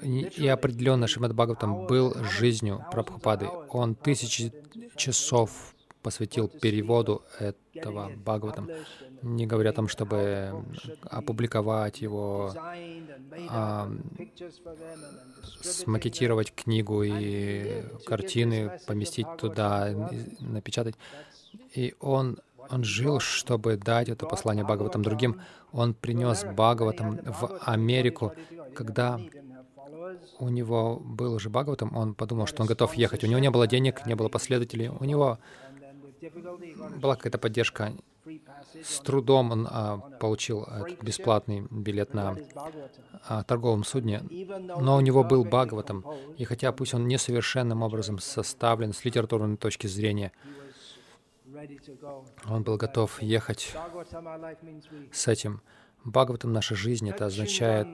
[0.02, 3.48] И определенно Шримад Бхагаватам был жизнью Прабхупады.
[3.68, 4.52] Он тысячи
[4.96, 5.75] часов
[6.06, 8.70] посвятил переводу этого Бхагаватам,
[9.22, 10.52] не говоря о том, чтобы
[11.02, 12.54] опубликовать его,
[13.50, 13.90] а,
[15.62, 19.90] смакетировать книгу и картины, поместить туда,
[20.38, 20.94] напечатать.
[21.74, 22.38] И он
[22.70, 25.40] он жил, чтобы дать это послание Бхагаватам другим.
[25.72, 28.32] Он принес Бхагаватам в Америку.
[28.74, 29.20] Когда
[30.38, 33.24] у него был уже Бхагаватам, он подумал, что он готов ехать.
[33.24, 34.88] У него не было денег, не было последователей.
[34.88, 35.38] У него
[37.00, 37.92] была какая-то поддержка.
[38.82, 42.36] С трудом он а, получил этот бесплатный билет на
[43.28, 44.20] а, торговом судне,
[44.78, 46.04] но у него был Бхагаватам.
[46.36, 50.32] И хотя пусть он несовершенным образом составлен с литературной точки зрения,
[52.48, 53.72] он был готов ехать
[55.12, 55.62] с этим.
[56.04, 57.88] Бхагаватам наша жизнь, это означает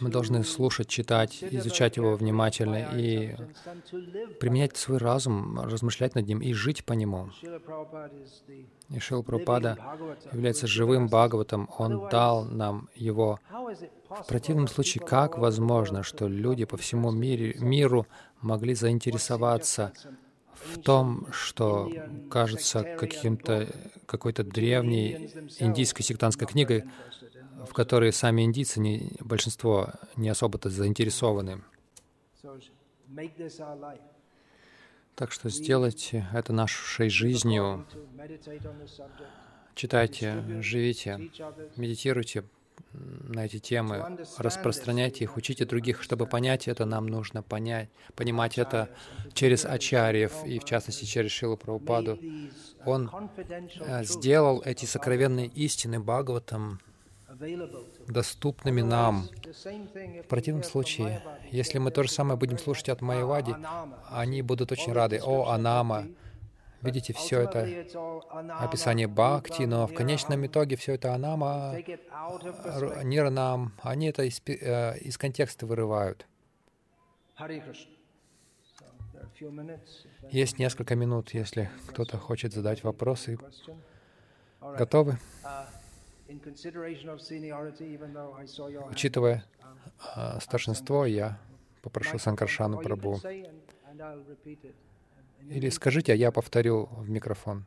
[0.00, 3.36] Мы должны слушать, читать, изучать его внимательно и
[4.40, 7.30] применять свой разум, размышлять над ним и жить по нему.
[8.88, 9.76] И Шил Прабхупада
[10.32, 11.68] является живым Бхагаватом.
[11.76, 13.38] Он дал нам его.
[13.50, 18.06] В противном случае, как возможно, что люди по всему мире, миру
[18.40, 19.92] могли заинтересоваться
[20.64, 21.90] в том, что
[22.30, 23.68] кажется каким-то
[24.06, 26.84] какой-то древней индийской сектантской книгой,
[27.66, 31.62] в которой сами индийцы, не, большинство, не особо-то заинтересованы.
[35.14, 37.86] Так что сделайте это нашей жизнью.
[39.74, 41.30] Читайте, живите,
[41.76, 42.44] медитируйте
[42.92, 46.02] на эти темы, распространяйте их, учите других.
[46.02, 48.90] Чтобы понять это, нам нужно понять, понимать это
[49.32, 52.18] через ачарьев, и в частности через Шилу Прабхупаду.
[52.84, 53.10] Он
[53.80, 56.80] э, сделал эти сокровенные истины Бхагаватам
[58.08, 59.28] доступными нам.
[60.24, 63.54] В противном случае, если мы то же самое будем слушать от Майявади,
[64.10, 65.20] они будут очень рады.
[65.22, 66.06] О, Анама!
[66.82, 67.60] Видите, все это
[68.58, 71.76] описание бхакти, но в конечном итоге все это анама,
[73.04, 76.26] нирнам, они это из, э, из контекста вырывают.
[80.30, 83.38] Есть несколько минут, если кто-то хочет задать вопросы.
[84.60, 85.18] Готовы?
[88.90, 89.44] Учитывая
[90.16, 91.38] uh, старшинство, я
[91.82, 93.20] попрошу Санкаршану Прабу.
[95.50, 97.64] Или скажите, а я повторю в микрофон.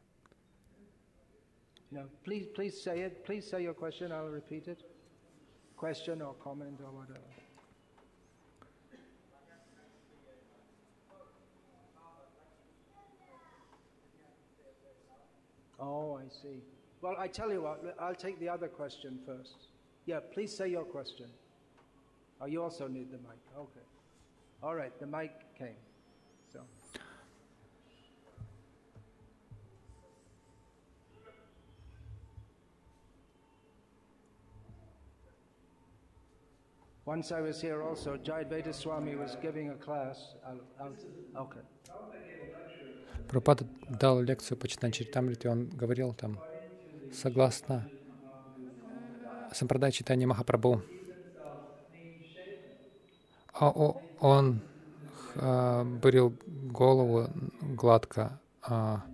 [15.78, 16.62] Oh, I see.
[17.02, 19.68] Well, I tell you what, I'll take the other question first.
[20.06, 21.28] Yeah, please say your question.
[22.42, 23.40] Oh, you also need the mic.
[23.58, 23.86] Okay.
[24.64, 25.78] All right, the mic came.
[26.52, 26.62] So.
[37.06, 40.34] Once I was here also, Jayadvaita Swami was giving a class.
[40.44, 40.96] I'll, I'll,
[41.44, 41.62] okay.
[43.28, 46.40] Пропад дал лекцию по Читанчаритамрите, он говорил там,
[47.12, 47.90] согласно
[49.52, 50.82] Сампрадай читания Махапрабху,
[53.54, 53.70] а
[54.20, 54.62] он
[55.36, 56.36] а, брил
[56.72, 57.30] голову
[57.62, 59.06] гладко, а,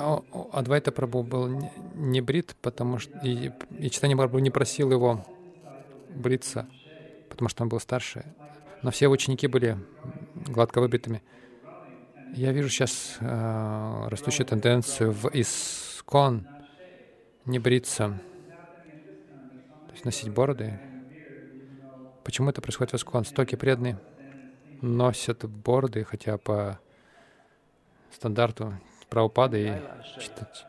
[0.00, 0.22] а
[0.52, 1.48] Адвайта Прабhu был
[1.94, 5.24] не брит, потому что и, и читание Прабху не просил его
[6.08, 6.68] бриться,
[7.28, 8.24] потому что он был старше.
[8.82, 9.78] Но все ученики были
[10.34, 11.22] гладко выбритыми.
[12.34, 16.46] Я вижу сейчас э, растущую тенденцию в искон
[17.44, 18.20] не бриться,
[19.86, 20.78] то есть носить бороды.
[22.24, 23.24] Почему это происходит в искон?
[23.24, 23.98] Стоки преданные
[24.80, 26.78] носят бороды, хотя по
[28.12, 28.74] стандарту
[29.10, 30.66] правопады и читать.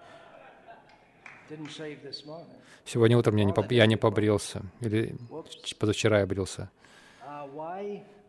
[2.85, 3.71] Сегодня утром я не, поб...
[3.71, 5.15] я не побрился, или
[5.79, 6.69] позавчера я брился.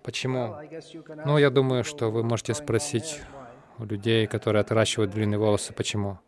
[0.03, 0.57] Почему?
[1.25, 3.21] Ну, я думаю, что вы можете спросить
[3.79, 6.19] у людей, которые отращивают длинные волосы, почему.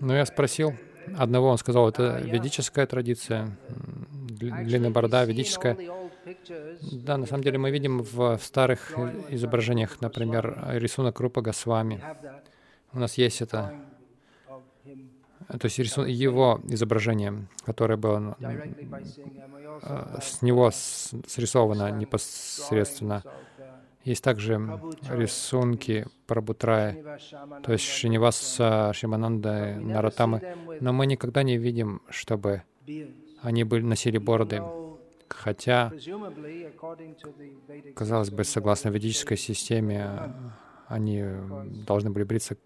[0.00, 0.74] Но я спросил
[1.16, 5.76] одного, он сказал, это ведическая традиция, длинная борода, ведическая.
[6.92, 8.92] Да, на самом деле мы видим в старых
[9.30, 12.02] изображениях, например, рисунок Рупа Госвами.
[12.96, 13.74] У нас есть это
[15.48, 18.36] то есть его изображение, которое было
[19.82, 23.22] э, с него срисовано непосредственно.
[24.02, 24.80] Есть также
[25.10, 27.20] рисунки Прабутрая,
[27.62, 32.62] то есть Шиниваса, Шимананда, Наратамы, но мы никогда не видим, чтобы
[33.42, 34.62] они были, носили бороды.
[35.28, 35.92] Хотя,
[37.94, 40.32] казалось бы, согласно ведической системе,
[40.88, 41.24] они
[41.86, 42.56] должны были бриться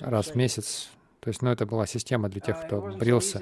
[0.00, 0.88] раз в месяц.
[1.20, 3.40] То есть, ну, это была система для тех, кто брился.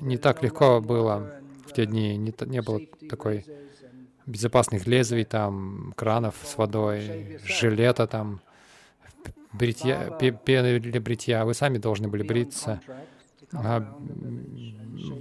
[0.00, 3.44] Не так легко было в те дни, не, не было такой
[4.26, 8.40] безопасных лезвий, там, кранов с водой, жилета там,
[9.52, 11.44] бритья, пены для бритья.
[11.44, 12.80] Вы сами должны были бриться.
[13.52, 13.96] А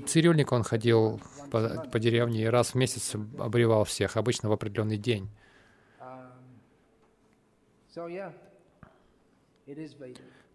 [0.08, 4.97] цирюльник, он ходил по, по деревне и раз в месяц обревал всех, обычно в определенный
[4.97, 5.30] день.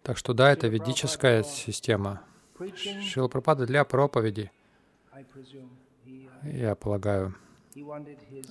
[0.03, 2.21] Так что да, это ведическая система.
[3.01, 4.51] Шила Пропада для проповеди,
[6.43, 7.35] я полагаю,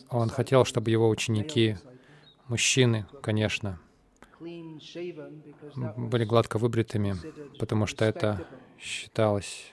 [0.09, 1.77] он хотел, чтобы его ученики,
[2.49, 3.79] мужчины, конечно,
[4.41, 7.15] были гладко выбритыми,
[7.59, 8.47] потому что это
[8.79, 9.73] считалось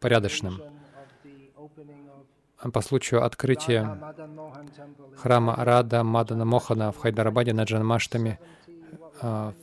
[0.00, 0.62] порядочным.
[2.72, 3.98] По случаю открытия
[5.16, 8.38] храма Рада Мадана Мохана в Хайдарабаде на Джанмаштами
[9.20, 9.54] в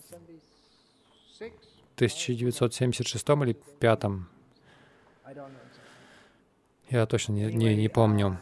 [1.98, 4.04] 1976 или 5
[6.89, 8.38] я точно не, не, не помню.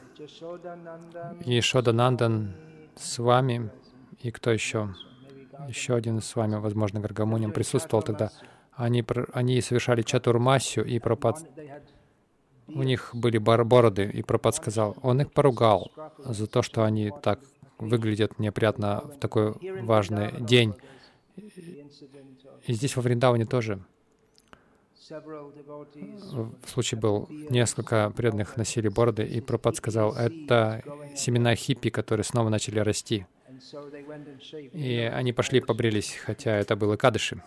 [1.45, 2.55] И Шоданандан
[2.95, 3.69] с вами,
[4.19, 4.93] и кто еще?
[5.67, 8.31] Еще один с вами, возможно, Гаргамунем присутствовал тогда.
[8.73, 11.41] Они, они совершали чатурмасию, и Пропад...
[12.67, 17.39] У них были бороды, и Пропад сказал, он их поругал за то, что они так
[17.77, 20.73] выглядят неприятно в такой важный день.
[22.65, 23.83] И здесь во Вриндаване тоже
[25.09, 30.81] в случае был несколько преданных носили бороды, и Пропад сказал, это
[31.15, 33.25] семена хиппи, которые снова начали расти.
[34.71, 37.41] И они пошли побрились, хотя это было кадыши.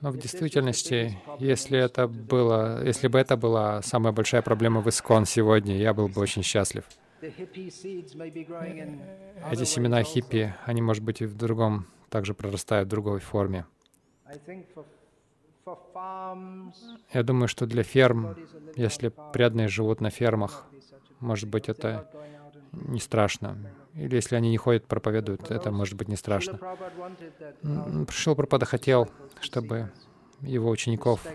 [0.00, 5.24] Но в действительности, если это было, если бы это была самая большая проблема в Искон
[5.24, 6.84] сегодня, я был бы очень счастлив.
[9.50, 13.64] Эти семена хиппи, они, может быть, и в другом, также прорастают в другой форме.
[17.12, 18.36] Я думаю, что для ферм,
[18.76, 20.66] если преданные живут на фермах,
[21.20, 22.06] может быть, это
[22.76, 23.58] не страшно.
[23.94, 26.58] Или если они не ходят, проповедуют, это может быть не страшно.
[27.62, 29.08] Пришел Пропада хотел,
[29.40, 29.90] чтобы
[30.40, 31.26] его учеников,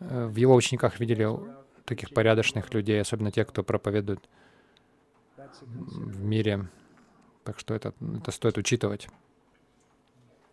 [0.00, 1.26] э, в его учениках видели
[1.86, 4.28] таких порядочных людей, особенно тех, кто проповедует
[5.60, 6.68] в мире.
[7.44, 9.08] Так что это, это стоит учитывать.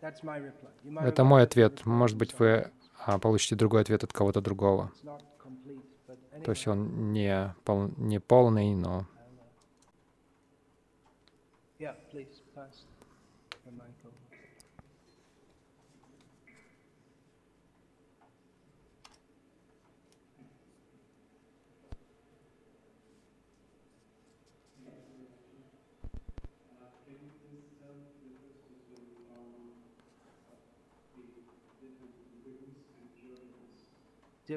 [0.01, 1.85] Это мой ответ.
[1.85, 2.71] Может быть, вы
[3.05, 4.91] а, получите другой ответ от кого-то другого.
[6.43, 9.05] То есть он не, пол, не полный, но
[11.81, 11.95] Yeah,
[12.61, 12.85] pass
[13.65, 14.15] the mic over.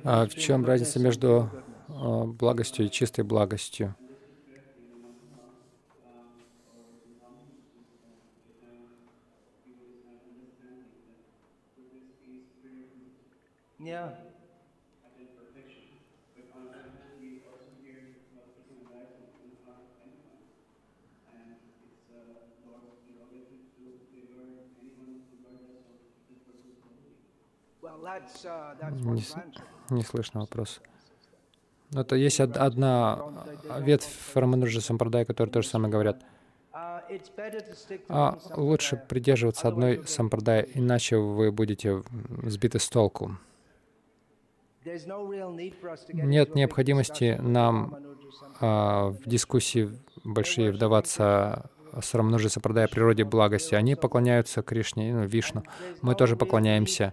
[0.03, 1.51] А в чем разница между
[1.89, 3.95] а, благостью и чистой благостью?
[13.95, 14.11] Yeah.
[28.91, 29.23] Не,
[29.91, 30.81] не слышно вопрос.
[31.91, 33.23] Но это есть одна
[33.79, 36.25] ветвь Рамануджа Сампрадай, которая тоже самое говорят.
[38.09, 42.03] А лучше придерживаться одной сампрадай, иначе вы будете
[42.43, 43.37] сбиты с толку.
[46.13, 47.97] Нет необходимости нам
[48.61, 49.91] а, в дискуссии
[50.25, 51.71] большие вдаваться
[52.01, 53.75] с Рамнуджи Сапрадая природе благости.
[53.75, 55.63] Они поклоняются Кришне, ну, Вишну.
[56.03, 57.13] Мы тоже поклоняемся.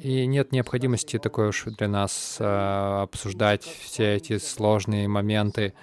[0.00, 5.74] И нет необходимости такой уж для нас а, обсуждать все эти сложные моменты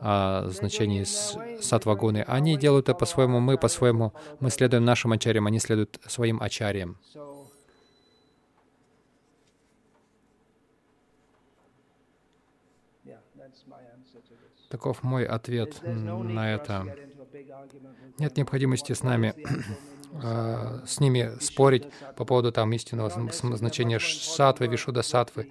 [0.00, 1.04] а, значений
[1.62, 2.24] сатвагуны.
[2.26, 4.12] Они делают это по-своему, мы по-своему.
[4.40, 6.96] Мы следуем нашим ачарьям, они следуют своим ачарьям.
[14.68, 16.96] Таков мой ответ на это.
[18.18, 19.34] Нет необходимости с нами,
[20.22, 23.10] э, с ними спорить по поводу там истинного
[23.56, 25.50] значения сатвы, вишуда сатвы.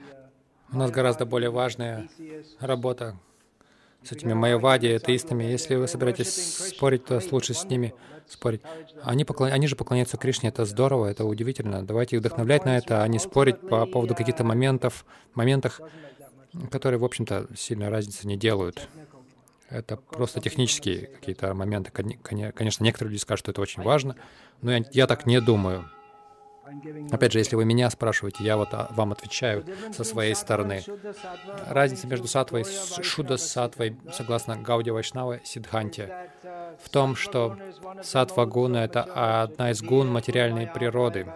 [0.71, 2.07] У нас гораздо более важная
[2.59, 3.17] работа
[4.03, 5.43] с этими майявади, атеистами.
[5.43, 7.93] Если вы собираетесь спорить, то лучше с ними
[8.27, 8.61] спорить.
[9.03, 9.51] Они, поклон...
[9.51, 11.83] Они же поклоняются Кришне, это здорово, это удивительно.
[11.83, 15.81] Давайте их вдохновлять на это, а не спорить по поводу каких-то моментов, моментах,
[16.71, 18.87] которые, в общем-то, сильно разницы не делают.
[19.69, 21.91] Это просто технические какие-то моменты.
[21.91, 24.15] Конечно, некоторые люди скажут, что это очень важно,
[24.61, 25.89] но я, я так не думаю.
[27.11, 30.83] Опять же, если вы меня спрашиваете, я вот а, вам отвечаю со своей стороны.
[31.67, 36.29] Разница между сатвой и шуда сатвой, согласно Гауди Вайшнава Сидханте,
[36.83, 37.57] в том, что
[38.03, 39.03] сатва гуна— это
[39.43, 41.27] одна из гун материальной природы.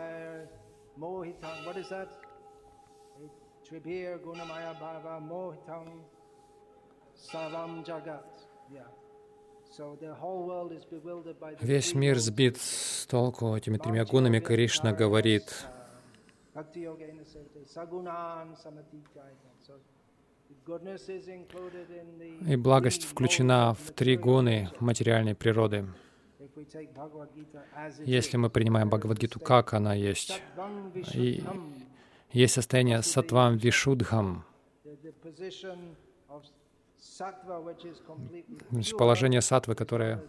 [11.61, 14.39] Весь мир сбит с толку этими тремя гунами.
[14.39, 15.65] Кришна говорит,
[22.47, 25.87] И благость включена в три гуны материальной природы.
[28.05, 30.41] Если мы принимаем Бхагавадгиту, как она есть,
[31.13, 31.43] и
[32.33, 34.45] есть состояние сатвам вишудхам,
[38.97, 40.23] положение сатвы, которое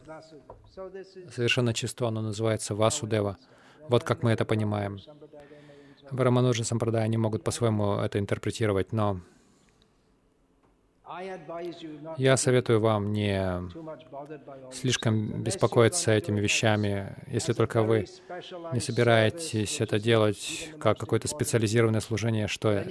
[1.35, 3.39] совершенно чисто, оно называется Васудева.
[3.89, 4.99] Вот как мы это понимаем.
[6.11, 9.21] В Рамануджа Сампрадай они могут по-своему это интерпретировать, но
[12.17, 13.61] я советую вам не
[14.73, 18.07] слишком беспокоиться этими вещами, если только вы
[18.73, 22.85] не собираетесь это делать как какое-то специализированное служение, что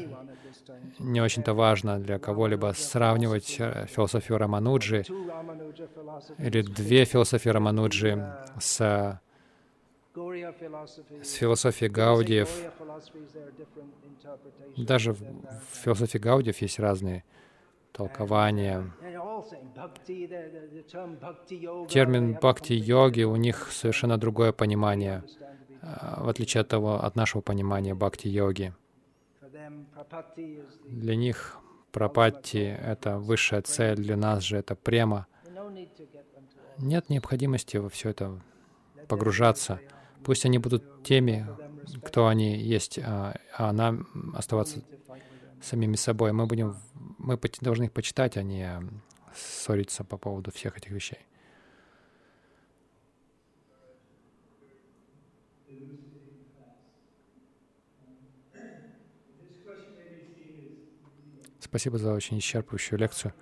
[0.99, 5.03] не очень-то важно для кого-либо сравнивать э, философию Рамануджи
[6.37, 9.19] или две философии Рамануджи с,
[10.15, 12.49] с философией Гаудиев.
[14.77, 15.17] Даже в
[15.83, 17.23] философии Гаудиев есть разные
[17.93, 18.91] толкования.
[21.87, 25.23] Термин бхакти-йоги, у них совершенно другое понимание,
[26.17, 28.73] в отличие от того, от нашего понимания бхакти-йоги.
[30.85, 31.57] Для них
[31.91, 35.27] прапатти— это высшая цель, для нас же это према.
[36.77, 38.41] Нет необходимости во все это
[39.07, 39.79] погружаться.
[40.23, 41.47] Пусть они будут теми,
[42.03, 44.81] кто они есть, а, а нам оставаться
[45.63, 46.33] самими собой.
[46.33, 46.77] Мы будем
[47.17, 48.81] мы должны их почитать, а не
[49.33, 51.19] ссориться по поводу всех этих вещей.
[61.59, 63.33] Спасибо за очень исчерпывающую лекцию.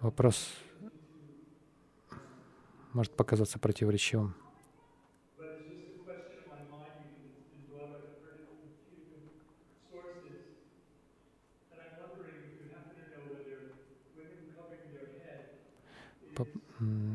[0.00, 0.50] Вопрос
[2.92, 4.36] может показаться противоречивым.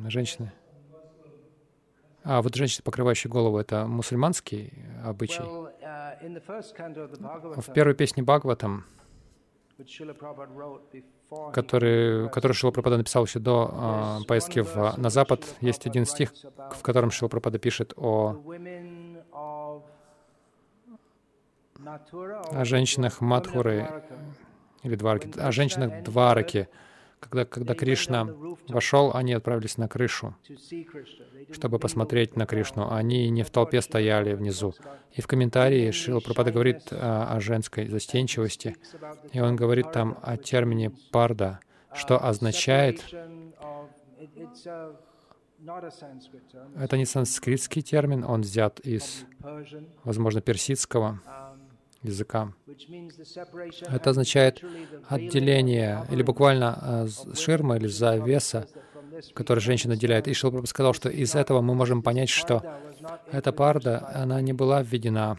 [0.08, 0.52] Женщины.
[2.24, 5.42] А вот женщины, покрывающие голову, это мусульманский обычай.
[5.42, 8.86] Uh, В первой песне Бхагаватам,
[11.52, 16.32] который, который Шила Прабхада написал еще до а, поездки в, на Запад, есть один стих,
[16.72, 18.42] в котором Шила Прабхада пишет о,
[19.32, 19.82] о
[22.66, 24.04] женщинах Мадхуры
[24.84, 26.70] или Дварки, о женщинах Двараки,
[27.24, 28.28] когда, когда Кришна
[28.68, 30.36] вошел, они отправились на крышу,
[31.52, 32.92] чтобы посмотреть на Кришну.
[32.92, 34.74] Они не в толпе стояли внизу.
[35.14, 38.76] И в комментарии Шила Пропада говорит о, о женской застенчивости,
[39.32, 41.60] и он говорит там о термине «парда»,
[41.94, 43.04] что означает...
[46.78, 49.26] Это не санскритский термин, он взят из,
[50.04, 51.22] возможно, персидского
[52.04, 52.54] языка.
[53.90, 54.64] Это означает
[55.08, 58.68] отделение, или буквально э, ширма или завеса,
[59.34, 60.28] которую женщина отделяет.
[60.28, 62.64] И Шилпрабху сказал, что из этого мы можем понять, что
[63.32, 65.38] эта парда, она не была введена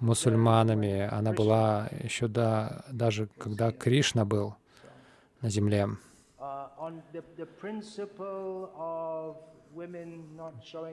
[0.00, 4.54] мусульманами, она была еще до, даже когда Кришна был
[5.40, 5.88] на земле.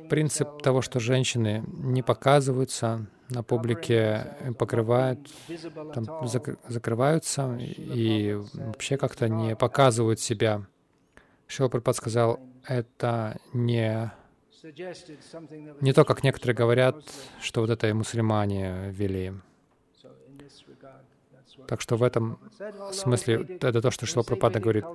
[0.10, 5.20] Принцип того, что женщины не показываются на публике, покрывают,
[5.94, 10.66] там, зак закрываются и вообще как-то не показывают себя.
[11.48, 14.12] Шилпрапад сказал, это не,
[15.82, 16.96] не то, как некоторые говорят,
[17.42, 19.34] что вот это и мусульмане вели.
[21.68, 22.40] Так что в этом
[22.94, 24.86] смысле это то, что Шила Пропада говорит.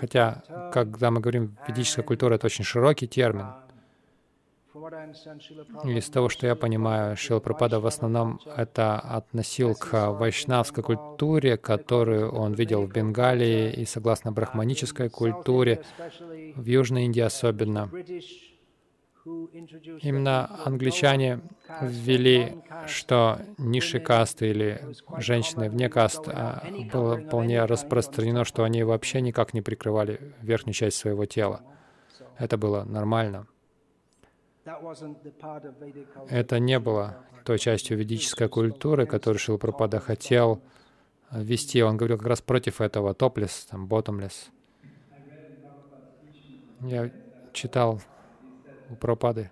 [0.00, 0.42] Хотя,
[0.72, 3.46] когда мы говорим ведическая культура, это очень широкий термин.
[5.84, 12.32] Из того, что я понимаю, Шила Пропада в основном это относил к вайшнавской культуре, которую
[12.32, 15.82] он видел в Бенгалии и согласно брахманической культуре,
[16.56, 17.90] в Южной Индии особенно.
[19.24, 21.40] Именно англичане
[21.80, 22.56] ввели,
[22.86, 24.84] что низшие касты или
[25.18, 30.96] женщины вне каст а, было вполне распространено, что они вообще никак не прикрывали верхнюю часть
[30.96, 31.60] своего тела.
[32.38, 33.46] Это было нормально.
[36.26, 40.62] Это не было той частью ведической культуры, которую Шилпрапада хотел
[41.30, 41.82] вести.
[41.82, 44.52] Он говорил как раз против этого, топлес, там, ботомлес.
[46.80, 47.10] Я
[47.52, 48.02] читал
[48.88, 49.50] у Пропады.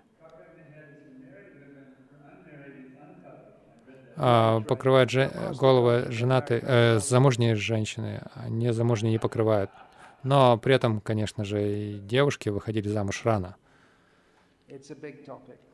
[4.15, 9.71] А, покрывают же, головы женатые, э, замужние женщины, а незамужние не покрывают.
[10.23, 11.61] Но при этом, конечно же,
[11.95, 13.55] и девушки выходили замуж рано.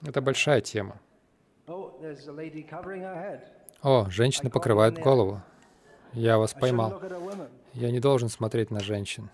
[0.05, 0.99] Это большая тема.
[3.83, 5.41] О, женщины покрывают голову.
[6.13, 7.01] Я вас поймал.
[7.73, 9.29] Я не должен смотреть на женщин.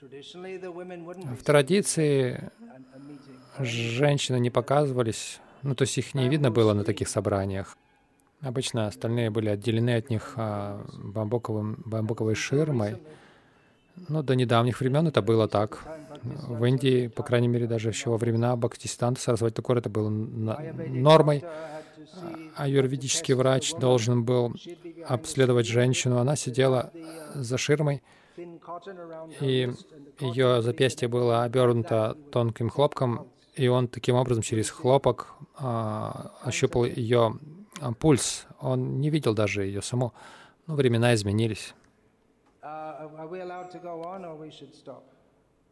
[0.00, 2.50] В традиции
[3.58, 7.76] женщины не показывались, ну, то есть их не видно было на таких собраниях.
[8.40, 13.00] Обычно остальные были отделены от них а, бамбуковым, бамбуковой ширмой.
[14.08, 15.84] Ну, до недавних времен это было так.
[16.22, 21.44] В Индии, по крайней мере, даже еще во времена Бхактисиданта Сарасвати Такур это было нормой.
[22.54, 24.54] А юридический врач должен был
[25.06, 26.18] обследовать женщину.
[26.18, 26.92] Она сидела
[27.34, 28.02] за ширмой,
[29.40, 29.72] и
[30.20, 37.38] ее запястье было обернуто тонким хлопком, и он таким образом через хлопок а, ощупал ее
[37.80, 38.46] а, пульс.
[38.60, 40.14] Он не видел даже ее саму.
[40.66, 41.74] Ну, времена изменились.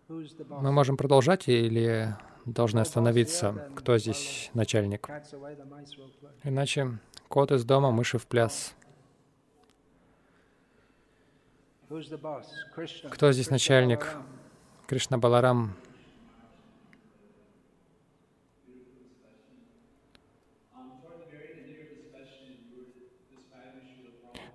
[0.08, 3.70] Мы можем продолжать или должны остановиться?
[3.76, 5.08] Кто здесь начальник?
[6.42, 6.98] Иначе
[7.28, 8.74] кот из дома, мыши в пляс.
[13.10, 14.16] Кто здесь начальник?
[14.86, 15.76] Кришна Баларам.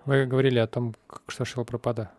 [0.06, 0.94] Вы говорили о том,
[1.28, 2.12] что Шила Пропада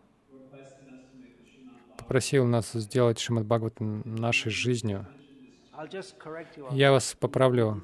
[2.06, 5.08] попросил нас сделать Шримад Бхагаватам нашей жизнью.
[6.70, 7.82] Я вас поправлю.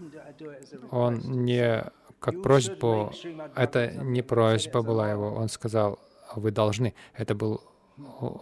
[0.93, 1.85] Он не
[2.21, 3.13] как просьбу,
[3.57, 5.99] это не просьба была его, он сказал,
[6.37, 6.95] вы должны.
[7.15, 7.63] Это был,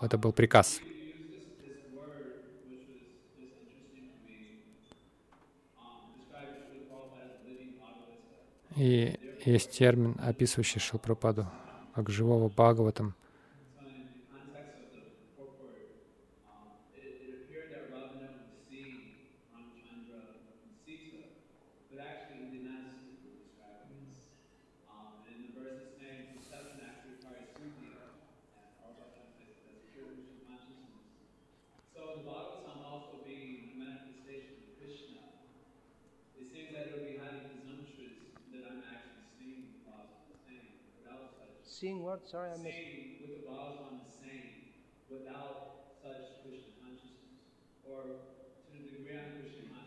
[0.02, 0.80] это был приказ.
[8.76, 11.46] И есть термин, описывающий Шилпрападу
[11.94, 13.14] как живого Бхагаватам.
[41.80, 42.28] Seeing what?
[42.28, 42.76] Sorry, I missed.
[42.76, 44.76] saying with the Bhagavan is saying
[45.08, 47.40] without such Krishna consciousness,
[47.88, 49.79] or to the degree of Krishna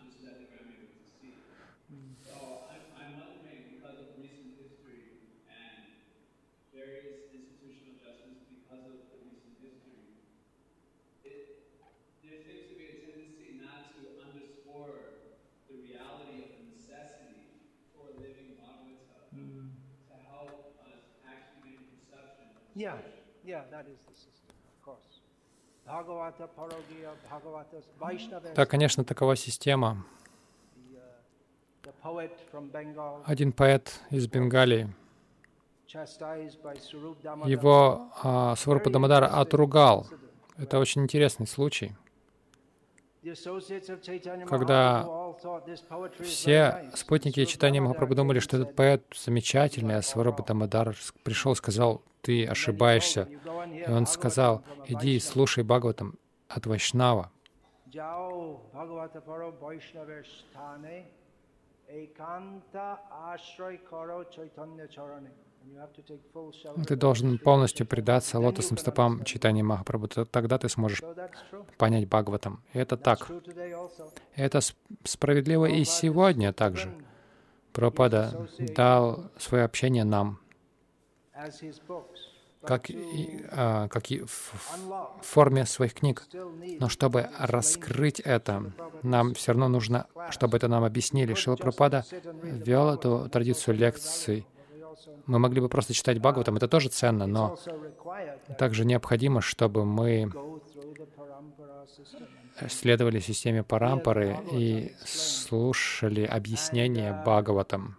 [22.76, 22.98] Yeah,
[23.46, 25.22] yeah, that is the system, of course.
[28.56, 30.06] Да, конечно, такова система.
[32.04, 34.94] Uh, Один поэт из Бенгалии,
[37.46, 40.08] его а, Сварупа Дамадар отругал.
[40.58, 41.94] Это очень интересный случай.
[44.48, 45.08] Когда
[46.24, 52.02] Все спутники читания Махапрабху думали, что этот поэт замечательный, а Сварупа Дамадар пришел и сказал,
[52.24, 53.28] ты ошибаешься.
[53.30, 56.18] "You go and И он сказал, иди и слушай Бхагаватам
[56.48, 57.32] от Вайшнава.
[66.88, 70.26] Ты должен полностью предаться лотосным стопам читания Махапрабху.
[70.26, 71.02] Тогда ты сможешь
[71.78, 72.64] понять Бхагаватам.
[72.74, 73.30] И это так.
[74.36, 74.60] Это
[75.04, 76.94] справедливо и сегодня также.
[77.74, 80.40] Пропада дал свое общение нам,
[82.66, 84.54] как и, а, как и в
[85.22, 86.24] форме своих книг.
[86.80, 88.72] Но чтобы раскрыть это,
[89.04, 91.34] нам все равно нужно, чтобы это нам объяснили.
[91.34, 92.06] Шила Пропада
[92.44, 94.48] вел эту традицию лекций.
[95.26, 97.58] Мы могли бы просто читать Бхагаватам, это тоже ценно, но
[98.58, 100.32] также необходимо, чтобы мы
[101.86, 102.70] system.
[102.70, 107.98] следовали системе Парампары и слушали объяснения Бхагаватам.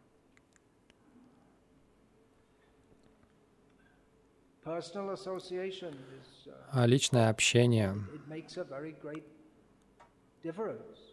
[6.70, 7.94] А личное общение.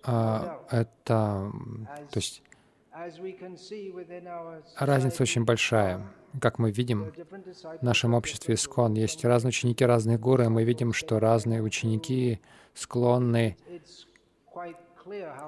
[0.03, 1.51] а, это,
[2.11, 2.43] то есть
[4.77, 6.01] разница очень большая.
[6.39, 7.11] Как мы видим,
[7.79, 12.39] в нашем обществе Искон есть разные ученики разных гуру, и мы видим, что разные ученики
[12.73, 13.57] склонны,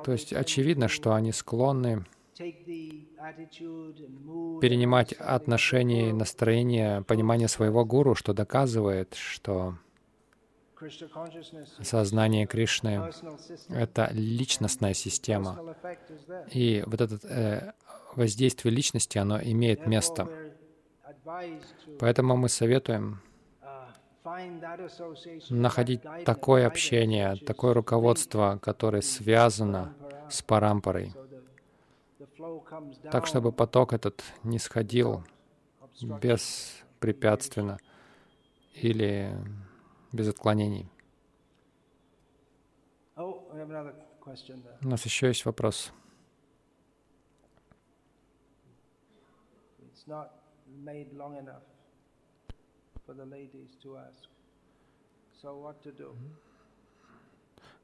[0.04, 2.06] то есть очевидно, что они склонны
[4.62, 6.14] перенимать guru.
[6.14, 9.78] настроение, понимание своего гуру, что доказывает, что
[11.82, 13.10] Сознание Кришны
[13.70, 15.76] это личностная система.
[16.52, 17.72] И вот это э,
[18.16, 20.28] воздействие личности, оно имеет место.
[22.00, 23.22] Поэтому мы советуем
[23.62, 23.88] uh,
[25.50, 29.96] находить такое общение, такое руководство, которое связано
[30.30, 32.13] с парампарой, so the, the flow comes
[33.12, 35.24] так, чтобы поток этот не сходил
[36.22, 37.78] беспрепятственно
[38.74, 39.32] или
[40.12, 40.90] без отклонений.
[44.82, 45.92] У нас еще есть вопрос.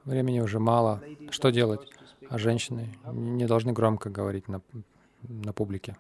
[0.10, 1.04] Времени уже мало.
[1.30, 1.88] Что делать?
[2.30, 4.60] А женщины не должны громко говорить на,
[5.22, 5.98] на публике.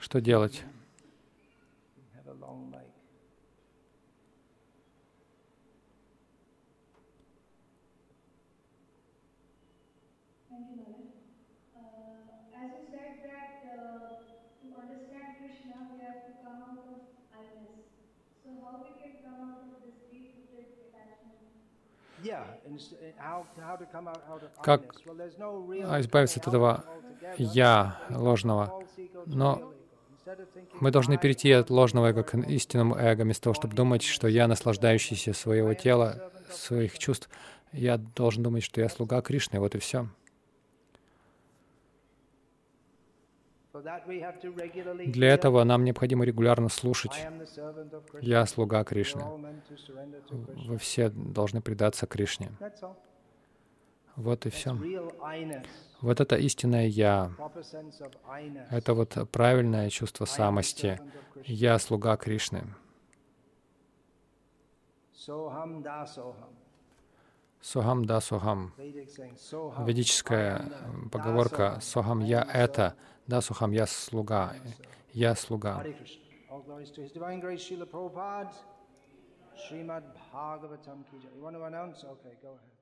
[0.00, 0.64] Что делать?
[24.62, 24.82] Как,
[25.38, 26.84] no real а, избавиться от этого.
[27.38, 28.84] «я» ложного.
[29.26, 29.72] Но
[30.80, 34.46] Мы должны перейти от ложного эго к истинному эго, вместо того, чтобы думать, что я
[34.46, 37.28] наслаждающийся своего тела, своих чувств.
[37.72, 40.08] Я должен думать, что я слуга Кришны, вот и все.
[45.06, 47.26] Для этого нам необходимо регулярно слушать.
[48.20, 49.24] Я слуга Кришны.
[50.66, 52.50] Вы все должны предаться Кришне.
[54.16, 54.76] Вот и все.
[56.00, 57.30] Вот это истинное «я».
[58.70, 61.00] Это вот правильное чувство самости.
[61.44, 62.74] Я слуга Кришны.
[65.12, 66.48] Сохам да сохам.
[68.76, 69.84] Vedic saying soham.
[69.84, 71.80] Ведическая э, поговорка dasoham.
[71.80, 72.96] «Сохам I я это»,
[73.26, 74.54] «Да сохам я слуга»,
[75.12, 75.84] «Я слуга».
[82.04, 82.79] Okay, go ahead.